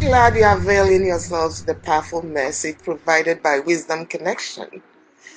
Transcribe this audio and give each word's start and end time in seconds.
glad 0.00 0.34
you're 0.34 0.56
availing 0.56 1.04
yourselves 1.04 1.60
of 1.60 1.66
the 1.66 1.74
powerful 1.74 2.22
message 2.22 2.78
provided 2.78 3.42
by 3.42 3.58
Wisdom 3.58 4.06
Connection, 4.06 4.82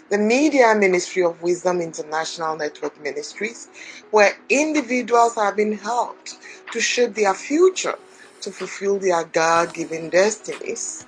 the 0.10 0.18
media 0.18 0.74
ministry 0.74 1.22
of 1.22 1.42
Wisdom 1.42 1.82
International 1.82 2.56
Network 2.56 2.98
Ministries, 3.04 3.68
where 4.12 4.38
individuals 4.48 5.36
have 5.36 5.58
been 5.58 5.74
helped 5.74 6.38
to 6.72 6.80
shape 6.80 7.14
their 7.14 7.34
future 7.34 7.98
to 8.40 8.52
fulfill 8.52 9.00
their 9.00 9.26
God 9.26 9.74
given 9.74 10.10
destinies. 10.10 11.06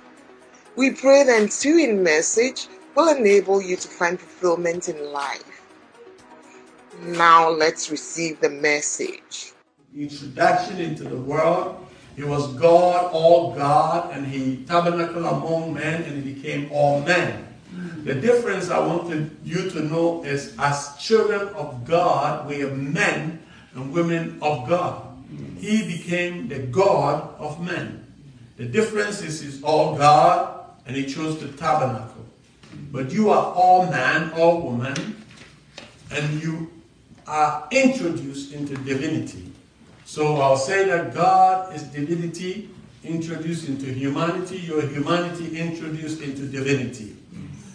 We 0.76 0.90
pray 0.90 1.24
the 1.24 1.36
ensuing 1.36 2.02
message 2.02 2.68
will 2.94 3.16
enable 3.16 3.62
you 3.62 3.76
to 3.76 3.88
find 3.88 4.20
fulfillment 4.20 4.90
in 4.90 5.12
life. 5.12 5.62
Now 7.00 7.48
let's 7.48 7.90
receive 7.90 8.38
the 8.42 8.50
message. 8.50 9.54
Introduction 9.94 10.78
into 10.78 11.04
the 11.04 11.16
world. 11.16 11.85
He 12.16 12.24
was 12.24 12.54
God, 12.54 13.12
all 13.12 13.54
God, 13.54 14.16
and 14.16 14.26
he 14.26 14.64
tabernacled 14.64 15.24
among 15.24 15.74
men 15.74 16.02
and 16.02 16.24
he 16.24 16.32
became 16.32 16.70
all 16.72 17.02
men. 17.02 17.46
The 18.04 18.14
difference 18.14 18.70
I 18.70 18.78
wanted 18.78 19.36
you 19.44 19.68
to 19.70 19.82
know 19.82 20.24
is 20.24 20.54
as 20.58 20.96
children 20.98 21.48
of 21.48 21.84
God, 21.84 22.48
we 22.48 22.62
are 22.62 22.74
men 22.74 23.44
and 23.74 23.92
women 23.92 24.38
of 24.40 24.66
God. 24.66 25.02
He 25.58 25.86
became 25.86 26.48
the 26.48 26.60
God 26.60 27.34
of 27.38 27.62
men. 27.62 28.06
The 28.56 28.64
difference 28.64 29.20
is 29.22 29.40
he's 29.42 29.62
all 29.62 29.96
God 29.98 30.64
and 30.86 30.96
he 30.96 31.04
chose 31.04 31.38
to 31.40 31.48
tabernacle. 31.48 32.24
But 32.92 33.12
you 33.12 33.30
are 33.30 33.52
all 33.52 33.90
man, 33.90 34.32
all 34.32 34.62
woman, 34.62 35.22
and 36.10 36.42
you 36.42 36.70
are 37.26 37.66
introduced 37.70 38.52
into 38.52 38.74
divinity. 38.76 39.52
So 40.06 40.36
I'll 40.36 40.56
say 40.56 40.86
that 40.86 41.14
God 41.14 41.74
is 41.74 41.82
divinity 41.82 42.70
introduced 43.02 43.68
into 43.68 43.86
humanity, 43.86 44.58
your 44.58 44.80
humanity 44.82 45.58
introduced 45.58 46.22
into 46.22 46.46
divinity. 46.46 47.16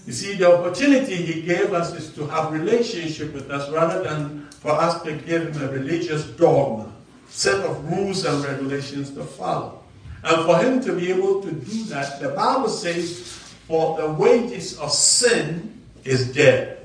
You 0.08 0.14
see, 0.14 0.36
the 0.36 0.52
opportunity 0.58 1.16
he 1.16 1.42
gave 1.42 1.74
us 1.74 1.94
is 1.94 2.14
to 2.16 2.26
have 2.28 2.54
relationship 2.54 3.34
with 3.34 3.52
us 3.52 3.70
rather 3.70 4.02
than 4.02 4.48
for 4.50 4.72
us 4.72 5.02
to 5.04 5.14
give 5.14 5.56
him 5.56 5.62
a 5.62 5.72
religious 5.72 6.26
dogma, 6.26 6.92
set 7.28 7.60
of 7.66 7.92
rules 7.92 8.24
and 8.24 8.44
regulations 8.46 9.12
to 9.12 9.24
follow. 9.24 9.84
And 10.24 10.46
for 10.46 10.58
him 10.58 10.82
to 10.82 10.96
be 10.96 11.12
able 11.12 11.42
to 11.42 11.52
do 11.52 11.84
that, 11.86 12.22
the 12.22 12.30
Bible 12.30 12.70
says, 12.70 13.38
for 13.68 13.98
the 14.00 14.10
wages 14.10 14.80
of 14.80 14.92
sin 14.92 15.82
is 16.06 16.34
death. 16.34 16.78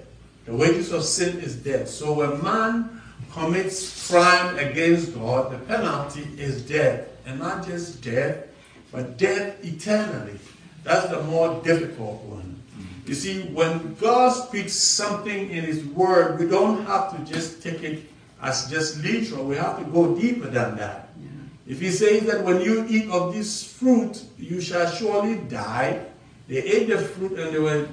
The 0.44 0.54
wages 0.54 0.92
of 0.92 1.04
sin 1.04 1.38
is 1.38 1.54
death. 1.56 1.88
So 1.88 2.12
when 2.12 2.42
man 2.42 2.96
commits 3.36 4.08
crime 4.08 4.58
against 4.58 5.14
God, 5.14 5.52
the 5.52 5.58
penalty 5.58 6.26
is 6.38 6.62
death. 6.62 7.06
And 7.26 7.38
not 7.38 7.66
just 7.66 8.02
death, 8.02 8.46
but 8.90 9.18
death 9.18 9.62
eternally. 9.62 10.38
That's 10.84 11.08
the 11.08 11.22
more 11.24 11.60
difficult 11.62 12.22
one. 12.22 12.62
You 13.04 13.14
see, 13.14 13.42
when 13.52 13.94
God 13.96 14.30
speaks 14.30 14.72
something 14.72 15.50
in 15.50 15.64
His 15.64 15.84
Word, 15.84 16.40
we 16.40 16.48
don't 16.48 16.86
have 16.86 17.16
to 17.16 17.32
just 17.32 17.62
take 17.62 17.82
it 17.82 18.08
as 18.40 18.70
just 18.70 19.02
literal. 19.02 19.44
We 19.44 19.56
have 19.56 19.78
to 19.78 19.84
go 19.84 20.16
deeper 20.16 20.48
than 20.48 20.76
that. 20.76 21.10
Yeah. 21.20 21.28
If 21.66 21.80
He 21.80 21.90
says 21.90 22.24
that 22.26 22.42
when 22.42 22.62
you 22.62 22.86
eat 22.88 23.10
of 23.10 23.34
this 23.34 23.62
fruit, 23.62 24.24
you 24.38 24.60
shall 24.60 24.90
surely 24.90 25.36
die, 25.48 26.06
they 26.48 26.58
ate 26.58 26.88
the 26.88 26.98
fruit 26.98 27.38
and 27.38 27.54
they 27.54 27.58
were 27.58 27.88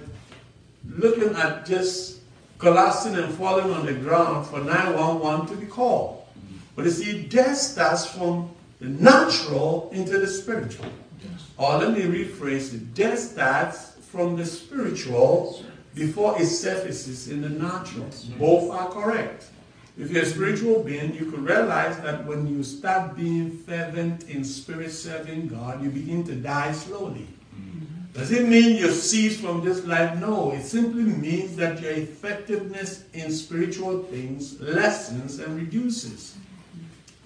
looking 0.88 1.36
at 1.36 1.66
just 1.66 2.20
collapsing 2.64 3.16
and 3.16 3.32
falling 3.36 3.72
on 3.72 3.86
the 3.86 3.94
ground 3.94 4.48
for 4.48 4.60
911 4.62 5.48
to 5.48 5.56
be 5.58 5.68
called. 5.68 6.26
But 6.76 6.86
you 6.86 6.92
see, 6.92 7.24
death 7.24 7.58
starts 7.58 8.06
from 8.06 8.50
the 8.80 8.88
natural 8.88 9.90
into 9.92 10.18
the 10.18 10.28
spiritual. 10.28 10.88
Yes. 11.22 11.52
Or 11.58 11.78
let 11.78 11.92
me 11.94 12.02
rephrase 12.04 12.74
it 12.74 12.96
death 12.96 13.20
starts 13.20 13.92
from 14.12 14.38
the 14.38 14.46
spiritual 14.46 15.64
before 15.94 16.42
it 16.42 16.48
surfaces 16.48 17.28
in 17.28 17.42
the 17.42 17.50
natural. 17.50 18.10
Both 18.40 18.72
are 18.72 18.90
correct. 18.90 19.50
If 19.98 20.10
you're 20.10 20.24
a 20.24 20.26
spiritual 20.26 20.84
being, 20.84 21.14
you 21.14 21.30
could 21.30 21.46
realize 21.46 22.00
that 22.00 22.26
when 22.26 22.48
you 22.48 22.64
start 22.64 23.16
being 23.16 23.52
fervent 23.60 24.24
in 24.24 24.44
spirit 24.44 24.92
serving 24.92 25.50
God, 25.50 25.84
you 25.84 25.90
begin 25.90 26.24
to 26.24 26.34
die 26.34 26.72
slowly. 26.72 27.28
Does 28.14 28.32
it 28.32 28.48
mean 28.48 28.78
you 28.78 28.92
cease 28.92 29.42
from 29.42 29.66
this 29.66 29.86
life? 29.86 30.20
No, 30.20 30.52
it 30.52 30.62
simply 30.62 31.04
means 31.04 31.56
that 31.56 31.82
your 31.82 31.92
effectiveness 31.92 33.06
in 33.14 33.32
spiritual 33.32 34.04
things 34.04 34.62
lessens 34.62 35.40
and 35.40 35.58
reduces. 35.58 36.38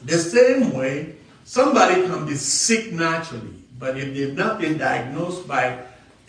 The 0.03 0.17
same 0.17 0.71
way, 0.71 1.15
somebody 1.43 2.03
can 2.03 2.25
be 2.25 2.35
sick 2.35 2.93
naturally, 2.93 3.53
but 3.77 3.97
if 3.97 4.13
they've 4.13 4.35
not 4.35 4.61
been 4.61 4.77
diagnosed 4.77 5.45
by 5.45 5.79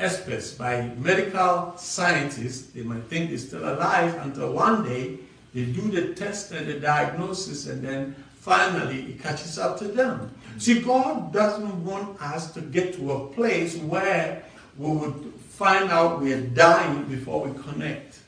experts, 0.01 0.53
by 0.55 0.91
medical 0.99 1.75
scientists, 1.77 2.73
they 2.73 2.83
might 2.83 3.05
think 3.05 3.31
they're 3.31 3.39
still 3.39 3.63
alive 3.63 4.15
until 4.23 4.53
one 4.53 4.83
day 4.85 5.19
they 5.55 5.67
do 5.67 5.83
the 5.83 6.15
test 6.15 6.51
and 6.51 6.67
the 6.67 6.81
diagnosis, 6.81 7.69
and 7.69 7.85
then 7.85 8.17
finally 8.41 9.13
it 9.13 9.23
catches 9.23 9.57
up 9.57 9.79
to 9.79 9.87
them. 9.87 10.35
See, 10.59 10.81
God 10.81 11.33
doesn't 11.33 11.85
want 11.85 12.21
us 12.21 12.53
to 12.55 12.61
get 12.61 12.95
to 12.95 13.13
a 13.13 13.27
place 13.29 13.77
where 13.77 14.43
we 14.79 14.91
would 14.91 15.33
find 15.49 15.91
out 15.91 16.21
we're 16.21 16.41
dying 16.41 17.05
before 17.05 17.47
we 17.47 17.63
connect. 17.63 18.21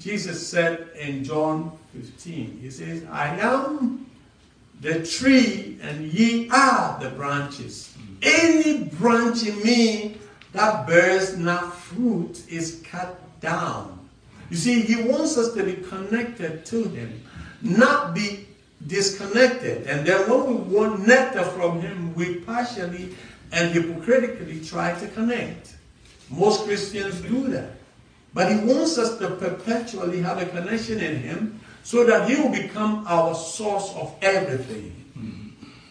Jesus 0.00 0.46
said 0.46 0.88
in 0.98 1.24
John 1.24 1.78
15, 1.92 2.58
He 2.60 2.70
says, 2.70 3.04
I 3.10 3.38
am 3.38 4.06
the 4.80 5.04
tree 5.04 5.78
and 5.82 6.12
ye 6.12 6.48
are 6.50 6.98
the 7.00 7.10
branches. 7.10 7.94
Any 8.22 8.84
branch 8.84 9.46
in 9.46 9.62
me 9.62 10.16
that 10.52 10.86
bears 10.86 11.36
not 11.36 11.74
fruit 11.76 12.42
is 12.48 12.82
cut 12.84 13.18
down. 13.40 13.98
You 14.50 14.56
see, 14.56 14.80
he 14.80 15.02
wants 15.02 15.36
us 15.36 15.52
to 15.54 15.64
be 15.64 15.74
connected 15.74 16.64
to 16.66 16.84
him, 16.84 17.22
not 17.62 18.14
be 18.14 18.46
disconnected. 18.86 19.86
And 19.86 20.06
then 20.06 20.28
when 20.30 20.46
we 20.46 20.76
want 20.76 21.06
nectar 21.06 21.44
from 21.44 21.80
him, 21.80 22.14
we 22.14 22.36
partially 22.40 23.14
and 23.52 23.72
hypocritically 23.72 24.60
try 24.60 24.98
to 24.98 25.08
connect. 25.08 25.73
Most 26.30 26.64
Christians 26.64 27.20
do 27.20 27.48
that. 27.48 27.72
But 28.32 28.50
he 28.50 28.58
wants 28.58 28.98
us 28.98 29.18
to 29.18 29.30
perpetually 29.30 30.20
have 30.20 30.42
a 30.42 30.46
connection 30.46 30.98
in 30.98 31.16
him 31.16 31.60
so 31.84 32.04
that 32.04 32.28
he 32.28 32.36
will 32.40 32.50
become 32.50 33.04
our 33.06 33.34
source 33.34 33.94
of 33.94 34.14
everything. 34.22 34.90
Hmm. 35.14 35.44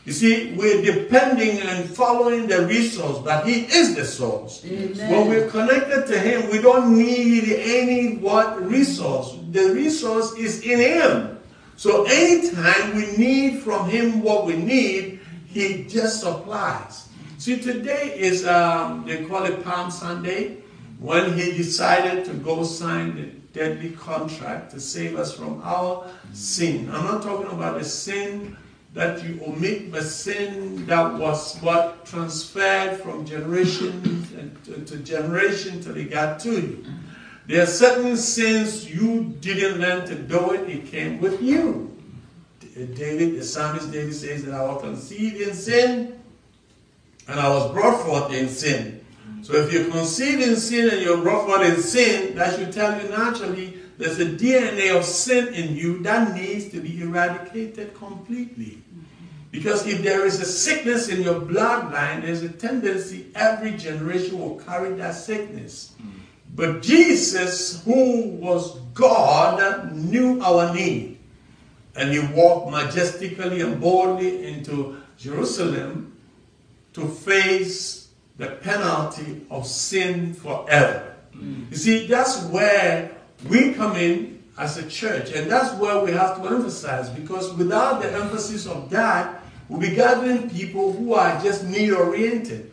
You 0.05 0.11
see, 0.11 0.53
we're 0.57 0.81
depending 0.81 1.59
and 1.61 1.89
following 1.89 2.47
the 2.47 2.67
resource, 2.67 3.19
but 3.23 3.47
He 3.47 3.61
is 3.71 3.95
the 3.95 4.03
source. 4.03 4.61
Amen. 4.66 5.09
When 5.09 5.29
we're 5.29 5.49
connected 5.49 6.07
to 6.07 6.19
Him, 6.19 6.51
we 6.51 6.61
don't 6.61 6.97
need 6.97 7.47
any 7.47 8.17
what 8.17 8.61
resource. 8.61 9.38
The 9.51 9.71
resource 9.73 10.33
is 10.33 10.61
in 10.61 10.79
Him. 10.79 11.39
So 11.77 12.03
anytime 12.03 12.97
we 12.97 13.15
need 13.15 13.61
from 13.61 13.89
Him 13.89 14.21
what 14.21 14.45
we 14.45 14.57
need, 14.57 15.21
He 15.47 15.85
just 15.85 16.19
supplies. 16.19 17.07
See, 17.43 17.59
today 17.59 18.17
is, 18.17 18.47
um, 18.47 19.03
they 19.05 19.25
call 19.25 19.43
it 19.43 19.65
Palm 19.65 19.91
Sunday, 19.91 20.59
when 20.97 21.37
He 21.37 21.51
decided 21.51 22.23
to 22.23 22.33
go 22.35 22.63
sign 22.63 23.17
the 23.17 23.23
deadly 23.51 23.89
contract 23.89 24.71
to 24.71 24.79
save 24.79 25.17
us 25.17 25.35
from 25.35 25.59
our 25.61 26.09
sin. 26.31 26.89
I'm 26.89 27.03
not 27.03 27.21
talking 27.21 27.51
about 27.51 27.79
the 27.79 27.83
sin 27.83 28.55
that 28.93 29.21
you 29.25 29.41
omit 29.45 29.91
the 29.91 30.01
sin 30.01 30.85
that 30.85 31.15
was 31.15 31.57
what 31.57 32.05
transferred 32.05 33.01
from 33.01 33.25
generation 33.25 34.55
to, 34.63 34.79
to 34.85 34.97
generation 34.99 35.83
till 35.83 35.97
it 35.97 36.11
got 36.11 36.39
to 36.39 36.51
you. 36.53 36.85
There 37.45 37.61
are 37.61 37.65
certain 37.65 38.15
sins 38.15 38.89
you 38.89 39.35
didn't 39.41 39.81
learn 39.81 40.07
to 40.07 40.15
do 40.15 40.53
it, 40.53 40.69
it 40.69 40.87
came 40.87 41.19
with 41.19 41.41
you. 41.41 41.93
David, 42.73 43.37
the 43.37 43.43
psalmist 43.43 43.91
David 43.91 44.15
says 44.15 44.45
that 44.45 44.53
I 44.53 44.63
was 44.63 44.81
conceived 44.81 45.41
in 45.41 45.53
sin 45.53 46.22
and 47.27 47.39
I 47.39 47.49
was 47.49 47.71
brought 47.71 48.05
forth 48.05 48.33
in 48.33 48.49
sin. 48.49 49.05
So 49.41 49.53
if 49.55 49.73
you're 49.73 49.89
conceived 49.91 50.41
in 50.41 50.55
sin 50.55 50.89
and 50.89 51.01
you're 51.01 51.21
brought 51.21 51.45
forth 51.45 51.61
in 51.67 51.81
sin, 51.81 52.35
that 52.35 52.57
should 52.57 52.71
tell 52.71 53.01
you 53.01 53.09
naturally 53.09 53.77
there's 53.97 54.19
a 54.19 54.25
DNA 54.25 54.95
of 54.97 55.03
sin 55.05 55.53
in 55.53 55.75
you 55.75 55.99
that 56.03 56.33
needs 56.33 56.69
to 56.69 56.79
be 56.79 57.01
eradicated 57.01 57.93
completely. 57.93 58.81
Because 59.51 59.85
if 59.85 60.01
there 60.01 60.25
is 60.25 60.41
a 60.41 60.45
sickness 60.45 61.09
in 61.09 61.21
your 61.21 61.39
bloodline, 61.39 62.23
there's 62.23 62.41
a 62.41 62.49
tendency 62.49 63.27
every 63.35 63.71
generation 63.71 64.39
will 64.39 64.55
carry 64.55 64.93
that 64.95 65.13
sickness. 65.13 65.93
But 66.55 66.81
Jesus, 66.81 67.83
who 67.83 68.29
was 68.29 68.79
God, 68.93 69.91
knew 69.91 70.41
our 70.41 70.73
need. 70.73 71.19
And 71.95 72.11
he 72.11 72.19
walked 72.19 72.71
majestically 72.71 73.61
and 73.61 73.79
boldly 73.79 74.47
into 74.47 74.97
Jerusalem 75.17 76.12
to 76.94 77.07
face 77.07 78.10
the 78.38 78.48
penalty 78.48 79.45
of 79.50 79.68
sin 79.68 80.34
forever. 80.34 81.16
Mm. 81.36 81.69
You 81.72 81.78
see, 81.78 82.07
that's 82.07 82.44
where 82.45 83.12
we 83.48 83.74
come 83.74 83.95
in 83.95 84.44
as 84.57 84.78
a 84.78 84.88
church. 84.88 85.31
And 85.31 85.50
that's 85.50 85.74
where 85.80 86.04
we 86.04 86.12
have 86.12 86.42
to 86.42 86.48
emphasize 86.48 87.10
because 87.10 87.54
without 87.54 88.01
the 88.01 88.12
emphasis 88.12 88.68
of 88.68 88.90
that, 88.92 89.44
we'll 89.69 89.80
be 89.80 89.95
gathering 89.95 90.50
people 90.50 90.94
who 90.94 91.13
are 91.13 91.42
just 91.42 91.66
need 91.66 91.92
oriented. 91.92 92.72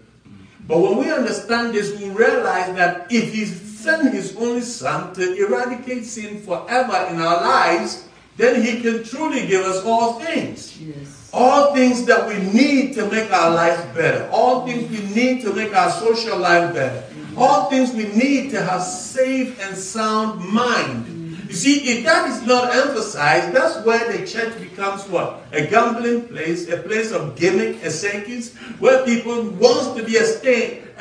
But 0.66 0.78
when 0.78 0.98
we 0.98 1.10
understand 1.10 1.74
this, 1.74 1.98
we 1.98 2.10
realize 2.10 2.74
that 2.76 3.10
if 3.10 3.32
He 3.32 3.44
sent 3.44 4.12
His 4.12 4.36
only 4.36 4.60
Son 4.60 5.12
to 5.14 5.34
eradicate 5.34 6.04
sin 6.04 6.40
forever 6.42 7.08
in 7.10 7.20
our 7.20 7.40
lives, 7.42 8.06
then 8.36 8.62
He 8.62 8.80
can 8.80 9.02
truly 9.02 9.46
give 9.46 9.64
us 9.64 9.84
all 9.84 10.20
things. 10.20 10.78
Yes. 10.80 11.19
All 11.32 11.72
things 11.74 12.04
that 12.06 12.26
we 12.26 12.38
need 12.52 12.94
to 12.94 13.08
make 13.08 13.30
our 13.32 13.54
life 13.54 13.94
better. 13.94 14.28
All 14.32 14.66
things 14.66 14.90
we 14.90 15.14
need 15.14 15.42
to 15.42 15.52
make 15.52 15.74
our 15.74 15.90
social 15.90 16.38
life 16.38 16.74
better. 16.74 17.04
All 17.36 17.70
things 17.70 17.92
we 17.92 18.04
need 18.08 18.50
to 18.50 18.62
have 18.62 18.82
safe 18.82 19.60
and 19.62 19.76
sound 19.76 20.44
mind. 20.48 21.20
You 21.50 21.54
see, 21.54 21.98
if 21.98 22.04
that 22.04 22.30
is 22.30 22.42
not 22.46 22.74
emphasized, 22.74 23.52
that's 23.52 23.84
where 23.84 24.12
the 24.12 24.26
church 24.26 24.58
becomes 24.60 25.08
what? 25.08 25.42
A 25.52 25.66
gambling 25.66 26.28
place, 26.28 26.68
a 26.68 26.76
place 26.76 27.12
of 27.12 27.36
gimmick, 27.36 27.82
a 27.82 27.90
circus, 27.90 28.54
where 28.78 29.04
people 29.04 29.50
want 29.58 29.96
to 29.98 30.04
be 30.04 30.16
uh, 30.16 30.22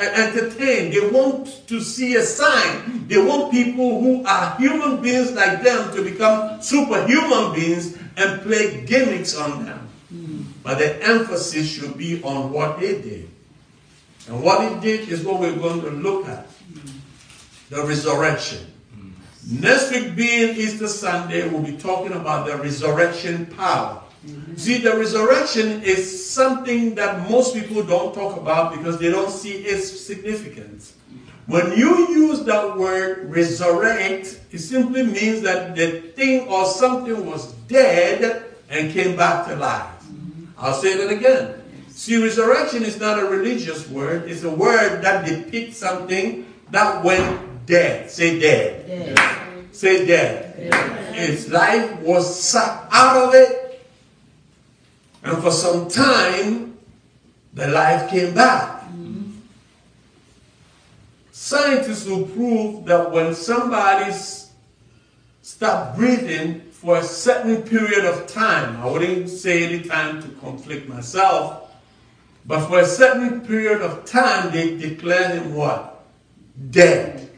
entertained. 0.01 0.93
They 0.93 1.09
want 1.09 1.67
to 1.67 1.81
see 1.81 2.15
a 2.15 2.23
sign. 2.23 3.07
They 3.07 3.17
want 3.17 3.51
people 3.51 4.01
who 4.01 4.25
are 4.25 4.55
human 4.57 5.01
beings 5.01 5.33
like 5.33 5.61
them 5.61 5.93
to 5.95 6.03
become 6.03 6.61
superhuman 6.61 7.53
beings 7.53 7.97
and 8.17 8.41
play 8.41 8.85
gimmicks 8.85 9.35
on 9.35 9.65
them. 9.65 9.88
But 10.69 10.77
the 10.77 11.03
emphasis 11.03 11.67
should 11.67 11.97
be 11.97 12.21
on 12.21 12.51
what 12.51 12.77
he 12.77 12.89
did. 12.89 13.27
And 14.27 14.43
what 14.43 14.61
he 14.61 14.79
did 14.79 15.09
is 15.09 15.25
what 15.25 15.39
we're 15.39 15.55
going 15.55 15.81
to 15.81 15.89
look 15.89 16.27
at. 16.27 16.45
The 17.71 17.83
resurrection. 17.87 18.71
Next 19.49 19.89
week 19.89 20.15
being 20.15 20.55
Easter 20.55 20.87
Sunday, 20.87 21.49
we'll 21.49 21.63
be 21.63 21.75
talking 21.75 22.11
about 22.11 22.45
the 22.45 22.55
resurrection 22.57 23.47
power. 23.47 24.03
Mm-hmm. 24.27 24.57
See, 24.57 24.77
the 24.77 24.95
resurrection 24.95 25.81
is 25.81 26.29
something 26.29 26.93
that 26.93 27.27
most 27.27 27.55
people 27.55 27.81
don't 27.81 28.13
talk 28.13 28.37
about 28.37 28.77
because 28.77 28.99
they 28.99 29.09
don't 29.09 29.31
see 29.31 29.53
its 29.53 29.99
significance. 29.99 30.93
When 31.47 31.75
you 31.75 32.09
use 32.09 32.43
that 32.43 32.77
word 32.77 33.31
resurrect, 33.31 34.39
it 34.51 34.59
simply 34.59 35.01
means 35.01 35.41
that 35.41 35.75
the 35.75 36.01
thing 36.15 36.47
or 36.47 36.67
something 36.67 37.25
was 37.25 37.53
dead 37.67 38.45
and 38.69 38.91
came 38.91 39.17
back 39.17 39.47
to 39.47 39.55
life. 39.55 39.98
I'll 40.59 40.73
say 40.73 40.97
that 40.97 41.09
again. 41.09 41.55
See, 41.89 42.21
resurrection 42.21 42.83
is 42.83 42.99
not 42.99 43.19
a 43.19 43.25
religious 43.25 43.87
word, 43.89 44.29
it's 44.29 44.43
a 44.43 44.49
word 44.49 45.01
that 45.01 45.25
depicts 45.25 45.77
something 45.77 46.45
that 46.71 47.03
went 47.03 47.65
dead. 47.65 48.11
Say 48.11 48.39
dead. 48.39 48.87
dead. 48.87 49.67
Say 49.71 50.05
dead. 50.05 50.71
dead. 50.71 51.29
Its 51.29 51.47
life 51.49 51.99
was 52.01 52.23
sucked 52.41 52.93
out 52.93 53.27
of 53.27 53.33
it. 53.33 53.87
And 55.23 55.37
for 55.43 55.51
some 55.51 55.89
time, 55.89 56.77
the 57.53 57.67
life 57.67 58.09
came 58.09 58.33
back. 58.33 58.83
Mm-hmm. 58.83 59.31
Scientists 61.31 62.05
will 62.05 62.25
prove 62.27 62.85
that 62.85 63.11
when 63.11 63.35
somebody 63.35 64.11
stops 65.41 65.97
breathing 65.97 66.68
for 66.79 66.95
a 66.95 67.03
certain 67.03 67.61
period 67.63 68.05
of 68.05 68.25
time, 68.25 68.77
I 68.77 68.89
wouldn't 68.89 69.27
say 69.27 69.65
any 69.65 69.83
time 69.83 70.21
to 70.21 70.29
conflict 70.39 70.87
myself, 70.87 71.69
but 72.45 72.67
for 72.69 72.79
a 72.79 72.85
certain 72.85 73.41
period 73.41 73.81
of 73.81 74.05
time, 74.05 74.53
they 74.53 74.77
declare 74.77 75.35
him 75.35 75.55
what? 75.55 76.05
Dead. 76.71 77.29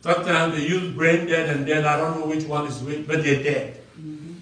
Sometimes 0.00 0.54
they 0.54 0.66
use 0.66 0.94
brain 0.94 1.26
dead 1.26 1.54
and 1.54 1.66
dead. 1.66 1.84
I 1.84 1.98
don't 1.98 2.18
know 2.18 2.26
which 2.26 2.44
one 2.44 2.66
is 2.66 2.80
which, 2.82 3.06
but 3.06 3.22
they're 3.22 3.42
dead. 3.42 3.76
Mm-hmm. 4.00 4.36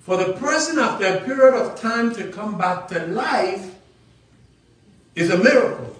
For 0.00 0.16
the 0.16 0.32
person 0.32 0.78
after 0.78 1.04
a 1.04 1.20
period 1.20 1.52
of 1.52 1.78
time 1.78 2.14
to 2.14 2.28
come 2.28 2.56
back 2.56 2.88
to 2.88 3.06
life 3.08 3.74
is 5.14 5.28
a 5.28 5.36
miracle. 5.36 5.94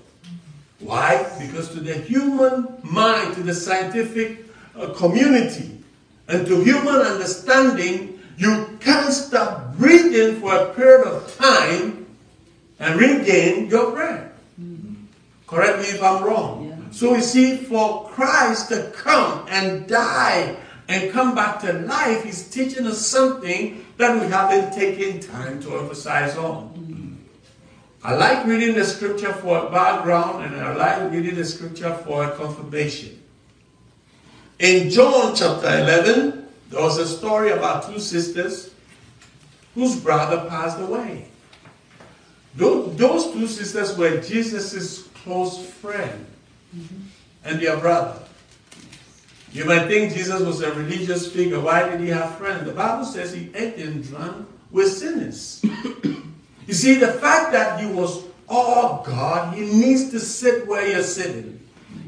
Why? 0.81 1.31
Because 1.39 1.69
to 1.73 1.81
the 1.81 1.93
human 1.93 2.79
mind, 2.83 3.35
to 3.35 3.43
the 3.43 3.55
scientific 3.55 4.47
uh, 4.75 4.95
community, 4.95 5.82
and 6.33 6.47
to 6.47 6.65
human 6.65 6.97
understanding, 6.97 8.19
you 8.39 8.79
can't 8.81 9.13
stop 9.13 9.77
breathing 9.77 10.41
for 10.41 10.55
a 10.55 10.73
period 10.73 11.07
of 11.07 11.37
time 11.37 12.07
and 12.79 12.99
regain 12.99 13.69
your 13.69 13.93
breath. 13.93 14.33
Mm-hmm. 14.59 14.95
Correct 15.47 15.79
me 15.81 15.89
if 15.89 16.03
I'm 16.03 16.25
wrong. 16.25 16.69
Yeah. 16.69 16.91
So 16.91 17.13
we 17.13 17.21
see, 17.21 17.59
for 17.59 18.09
Christ 18.09 18.71
to 18.71 18.91
come 18.95 19.47
and 19.51 19.87
die 19.87 20.57
and 20.89 21.13
come 21.13 21.35
back 21.35 21.61
to 21.61 21.73
life, 21.75 22.25
he's 22.25 22.49
teaching 22.49 22.87
us 22.87 23.07
something 23.07 23.85
that 23.99 24.19
we 24.19 24.27
haven't 24.29 24.73
taken 24.73 25.21
time 25.21 25.63
to 25.63 25.77
emphasize 25.77 26.37
on. 26.39 26.73
I 28.03 28.15
like 28.15 28.47
reading 28.47 28.75
the 28.75 28.85
scripture 28.85 29.33
for 29.35 29.67
a 29.67 29.71
background 29.71 30.47
and 30.47 30.57
I 30.57 30.75
like 30.75 31.13
reading 31.13 31.37
the 31.37 31.45
scripture 31.45 31.95
for 31.95 32.25
a 32.25 32.35
confirmation. 32.35 33.22
In 34.63 34.91
John 34.91 35.35
chapter 35.35 35.67
11, 35.67 36.47
there 36.71 36.81
was 36.81 36.97
a 36.97 37.07
story 37.07 37.51
about 37.51 37.85
two 37.85 37.99
sisters 37.99 38.73
whose 39.75 39.99
brother 39.99 40.49
passed 40.49 40.79
away. 40.79 41.27
Those, 42.55 43.33
two 43.33 43.49
sisters 43.49 43.99
were 43.99 44.21
Jesus' 44.21 45.09
close 45.25 45.67
friend 45.67 46.27
mm-hmm. 46.73 46.97
and 47.45 47.61
their 47.61 47.77
brother. 47.79 48.23
You 49.51 49.65
might 49.65 49.89
think 49.89 50.15
Jesus 50.15 50.41
was 50.41 50.61
a 50.61 50.73
religious 50.75 51.33
figure. 51.33 51.59
Why 51.59 51.89
did 51.89 52.01
he 52.01 52.11
have 52.11 52.37
friends? 52.39 52.65
The 52.65 52.73
Bible 52.73 53.05
says 53.05 53.33
he 53.33 53.51
ate 53.57 53.79
and 53.79 54.05
drank 54.05 54.47
with 54.71 54.93
sinners. 54.93 55.61
you 56.05 56.73
see, 56.73 56.95
the 56.95 57.15
fact 57.15 57.51
that 57.51 57.81
he 57.81 57.87
was 57.87 58.23
all 58.49 59.03
God, 59.03 59.55
he 59.57 59.65
needs 59.65 60.11
to 60.11 60.21
sit 60.21 60.69
where 60.69 60.87
you're 60.87 61.03
sitting. 61.03 61.62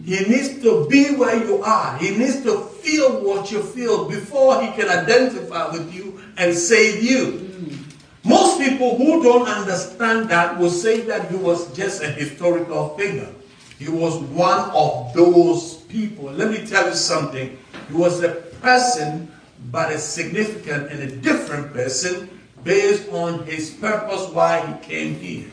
He 0.04 0.20
needs 0.24 0.60
to 0.62 0.86
be 0.88 1.14
where 1.16 1.42
you 1.42 1.62
are. 1.62 1.96
He 1.96 2.10
needs 2.16 2.42
to 2.42 2.58
feel 2.82 3.22
what 3.22 3.50
you 3.50 3.62
feel 3.62 4.08
before 4.08 4.60
he 4.60 4.70
can 4.72 4.88
identify 4.88 5.70
with 5.72 5.94
you 5.94 6.20
and 6.36 6.54
save 6.54 7.02
you. 7.02 7.50
Most 8.22 8.60
people 8.60 8.96
who 8.96 9.22
don't 9.22 9.48
understand 9.48 10.28
that 10.28 10.58
will 10.58 10.70
say 10.70 11.00
that 11.02 11.30
he 11.30 11.36
was 11.36 11.74
just 11.74 12.02
a 12.02 12.08
historical 12.08 12.96
figure. 12.98 13.28
He 13.78 13.88
was 13.88 14.18
one 14.18 14.70
of 14.70 15.12
those 15.14 15.74
people. 15.88 16.26
Let 16.26 16.50
me 16.50 16.66
tell 16.66 16.88
you 16.88 16.94
something. 16.94 17.58
He 17.88 17.94
was 17.94 18.22
a 18.22 18.30
person, 18.60 19.32
but 19.70 19.90
a 19.90 19.98
significant 19.98 20.90
and 20.90 21.02
a 21.02 21.16
different 21.16 21.72
person 21.72 22.28
based 22.62 23.08
on 23.10 23.44
his 23.46 23.70
purpose 23.70 24.28
why 24.30 24.60
he 24.66 24.86
came 24.86 25.14
here. 25.16 25.48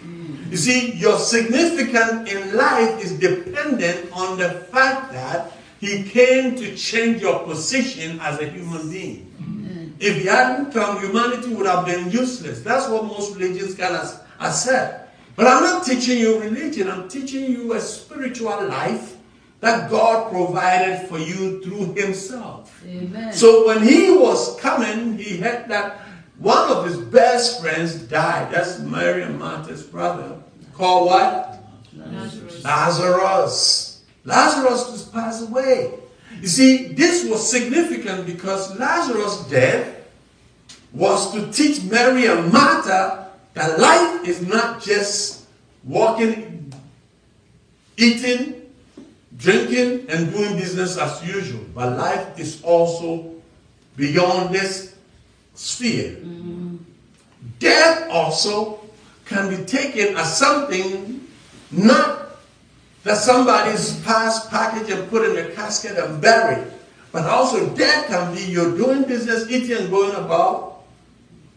You 0.52 0.58
see, 0.58 0.92
your 0.96 1.18
significance 1.18 2.30
in 2.30 2.58
life 2.58 3.02
is 3.02 3.18
dependent 3.18 4.12
on 4.12 4.38
the 4.38 4.50
fact 4.68 5.14
that 5.14 5.54
he 5.80 6.04
came 6.04 6.58
to 6.58 6.76
change 6.76 7.22
your 7.22 7.40
position 7.46 8.20
as 8.20 8.38
a 8.40 8.48
human 8.48 8.92
being. 8.92 9.96
If 9.98 10.18
he 10.18 10.28
hadn't 10.28 10.74
come, 10.74 11.00
humanity 11.00 11.54
would 11.54 11.68
have 11.68 11.86
been 11.86 12.12
useless. 12.12 12.62
That's 12.62 12.90
what 12.90 13.06
most 13.06 13.38
religions 13.38 13.76
kind 13.76 13.96
of 13.96 14.12
accept. 14.42 15.16
But 15.38 15.48
I'm 15.48 15.64
not 15.64 15.86
teaching 15.86 16.20
you 16.20 16.42
religion, 16.42 16.92
I'm 16.92 17.08
teaching 17.08 17.50
you 17.50 17.74
a 17.74 17.80
spiritual 17.80 18.68
life 18.68 19.16
that 19.62 19.90
God 19.90 20.32
provided 20.32 21.08
for 21.08 21.18
you 21.20 21.64
through 21.64 21.94
Himself. 21.94 22.84
Amen. 22.86 23.32
So 23.32 23.68
when 23.68 23.88
He 23.88 24.12
was 24.12 24.60
coming, 24.60 25.18
He 25.18 25.38
had 25.38 25.70
that 25.70 26.02
one 26.42 26.72
of 26.72 26.86
His 26.86 26.98
best 26.98 27.62
friends 27.62 27.96
died. 27.96 28.52
That's 28.52 28.80
Mary 28.80 29.22
and 29.22 29.38
Martha's 29.38 29.84
brother, 29.84 30.38
called 30.74 31.08
what? 31.08 31.64
Lazarus. 31.96 32.64
Lazarus. 32.64 34.04
Lazarus 34.26 34.92
just 34.92 35.14
passed 35.14 35.48
away. 35.48 35.94
You 36.42 36.48
see, 36.48 36.88
this 36.88 37.30
was 37.30 37.48
significant 37.48 38.26
because 38.26 38.78
Lazarus' 38.80 39.48
death 39.50 39.98
was 40.94 41.32
to 41.34 41.52
teach 41.52 41.84
Mary 41.84 42.26
and 42.26 42.52
Martha 42.52 43.30
that 43.54 43.80
life 43.80 44.28
is 44.28 44.42
not 44.42 44.82
just 44.82 45.46
walking, 45.84 46.74
eating, 47.98 48.62
drinking, 49.38 50.10
and 50.10 50.32
doing 50.32 50.56
business 50.58 50.98
as 50.98 51.24
usual, 51.26 51.64
but 51.76 51.98
life 51.98 52.40
is 52.40 52.64
also 52.64 53.36
beyond 53.96 54.54
this 54.54 54.91
sphere. 55.62 56.18
Death 57.60 58.10
also 58.10 58.82
can 59.26 59.50
be 59.50 59.64
taken 59.64 60.18
as 60.18 60.38
something 60.38 61.28
not 61.72 62.38
that 63.04 63.18
somebody's 63.18 64.00
past 64.02 64.50
package 64.50 64.90
and 64.90 65.10
put 65.10 65.28
in 65.30 65.38
a 65.46 65.50
casket 65.54 65.98
and 65.98 66.22
buried, 66.22 66.68
but 67.12 67.26
also 67.26 67.74
death 67.76 68.08
can 68.08 68.34
be 68.36 68.42
you're 68.42 68.76
doing 68.76 69.04
business, 69.04 69.50
eating 69.50 69.78
and 69.78 69.90
going 69.90 70.16
about, 70.16 70.84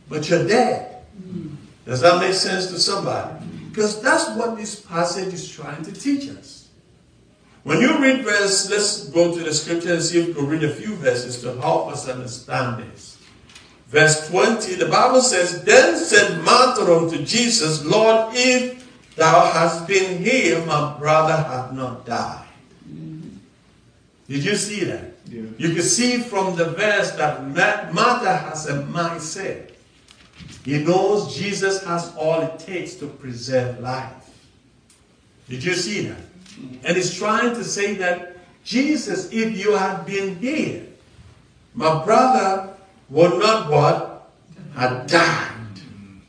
but 0.09 0.29
you're 0.29 0.47
dead. 0.47 1.03
Does 1.85 2.01
that 2.01 2.21
make 2.21 2.35
sense 2.35 2.69
to 2.69 2.79
somebody? 2.79 3.45
Because 3.71 4.01
that's 4.01 4.29
what 4.37 4.57
this 4.57 4.81
passage 4.81 5.35
is 5.35 5.51
trying 5.51 5.83
to 5.83 5.93
teach 5.93 6.29
us. 6.31 6.69
When 7.63 7.81
you 7.81 7.99
read 7.99 8.25
verse, 8.25 8.71
let's 8.71 9.09
go 9.09 9.35
to 9.35 9.43
the 9.43 9.53
scripture 9.53 9.95
and 9.95 10.03
see 10.03 10.21
if 10.21 10.29
we 10.29 10.35
can 10.35 10.47
read 10.47 10.65
a 10.65 10.75
few 10.75 10.95
verses 10.97 11.41
to 11.43 11.55
help 11.61 11.91
us 11.91 12.09
understand 12.09 12.83
this. 12.83 13.14
Verse 13.89 14.29
20, 14.29 14.75
the 14.75 14.87
Bible 14.87 15.21
says, 15.21 15.63
Then 15.65 15.97
said 15.97 16.43
Martha 16.45 16.83
unto 16.83 17.25
Jesus, 17.25 17.85
Lord, 17.85 18.35
if 18.35 19.15
thou 19.17 19.51
hast 19.53 19.87
been 19.87 20.23
here, 20.23 20.65
my 20.67 20.97
brother 20.99 21.37
had 21.37 21.75
not 21.75 22.07
died. 22.07 22.47
Did 24.29 24.45
you 24.45 24.57
see 24.57 24.85
that? 24.85 25.13
Yeah. 25.29 25.43
You 25.59 25.75
can 25.75 25.83
see 25.83 26.19
from 26.19 26.57
the 26.57 26.67
verse 26.67 27.13
that 27.13 27.45
Martha 27.93 28.37
has 28.37 28.69
a 28.69 28.83
mindset. 28.85 29.71
He 30.65 30.83
knows 30.83 31.37
Jesus 31.37 31.85
has 31.85 32.15
all 32.17 32.41
it 32.41 32.59
takes 32.59 32.95
to 32.97 33.07
preserve 33.07 33.81
life. 33.81 34.13
Did 35.49 35.63
you 35.63 35.75
see 35.75 36.07
that? 36.07 36.21
And 36.85 36.97
he's 36.97 37.15
trying 37.15 37.55
to 37.55 37.65
say 37.65 37.95
that 37.95 38.37
Jesus, 38.65 39.31
if 39.31 39.59
you 39.59 39.77
had 39.77 40.07
been 40.07 40.37
here, 40.37 40.87
my 41.75 42.03
brother 42.05 42.74
would 43.11 43.39
not 43.39 43.71
what? 43.71 44.31
Had 44.75 45.07
died. 45.07 45.51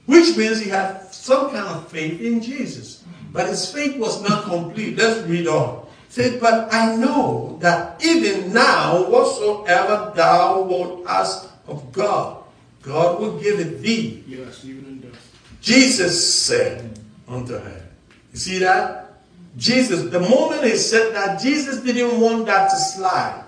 Which 0.06 0.38
means 0.38 0.60
he 0.60 0.70
had 0.70 1.12
some 1.12 1.50
kind 1.50 1.68
of 1.68 1.88
faith 1.88 2.22
in 2.22 2.42
Jesus. 2.42 3.04
But 3.32 3.50
his 3.50 3.72
faith 3.72 3.98
was 3.98 4.22
not 4.22 4.46
complete. 4.46 4.98
Let's 4.98 5.28
read 5.28 5.48
on. 5.48 5.86
Said, 6.10 6.40
but 6.40 6.74
I 6.74 6.96
know 6.96 7.58
that 7.60 8.04
even 8.04 8.54
now, 8.54 9.10
whatsoever 9.10 10.14
thou 10.16 10.62
wilt 10.62 11.06
ask 11.08 11.50
of 11.68 11.92
God, 11.92 12.44
God 12.82 13.20
will 13.20 13.40
give 13.40 13.60
it 13.60 13.82
thee. 13.82 14.24
Yes, 14.28 14.64
even 14.64 14.86
in 14.86 15.00
death. 15.02 15.58
Jesus 15.62 16.34
said 16.34 17.00
unto 17.28 17.58
her. 17.58 17.82
You 18.32 18.40
see 18.40 18.60
that? 18.60 19.24
Jesus, 19.58 20.10
the 20.12 20.20
moment 20.20 20.64
he 20.64 20.76
said 20.76 21.14
that, 21.16 21.42
Jesus 21.42 21.80
didn't 21.80 22.20
want 22.20 22.46
that 22.46 22.70
to 22.70 22.76
slide. 22.78 23.45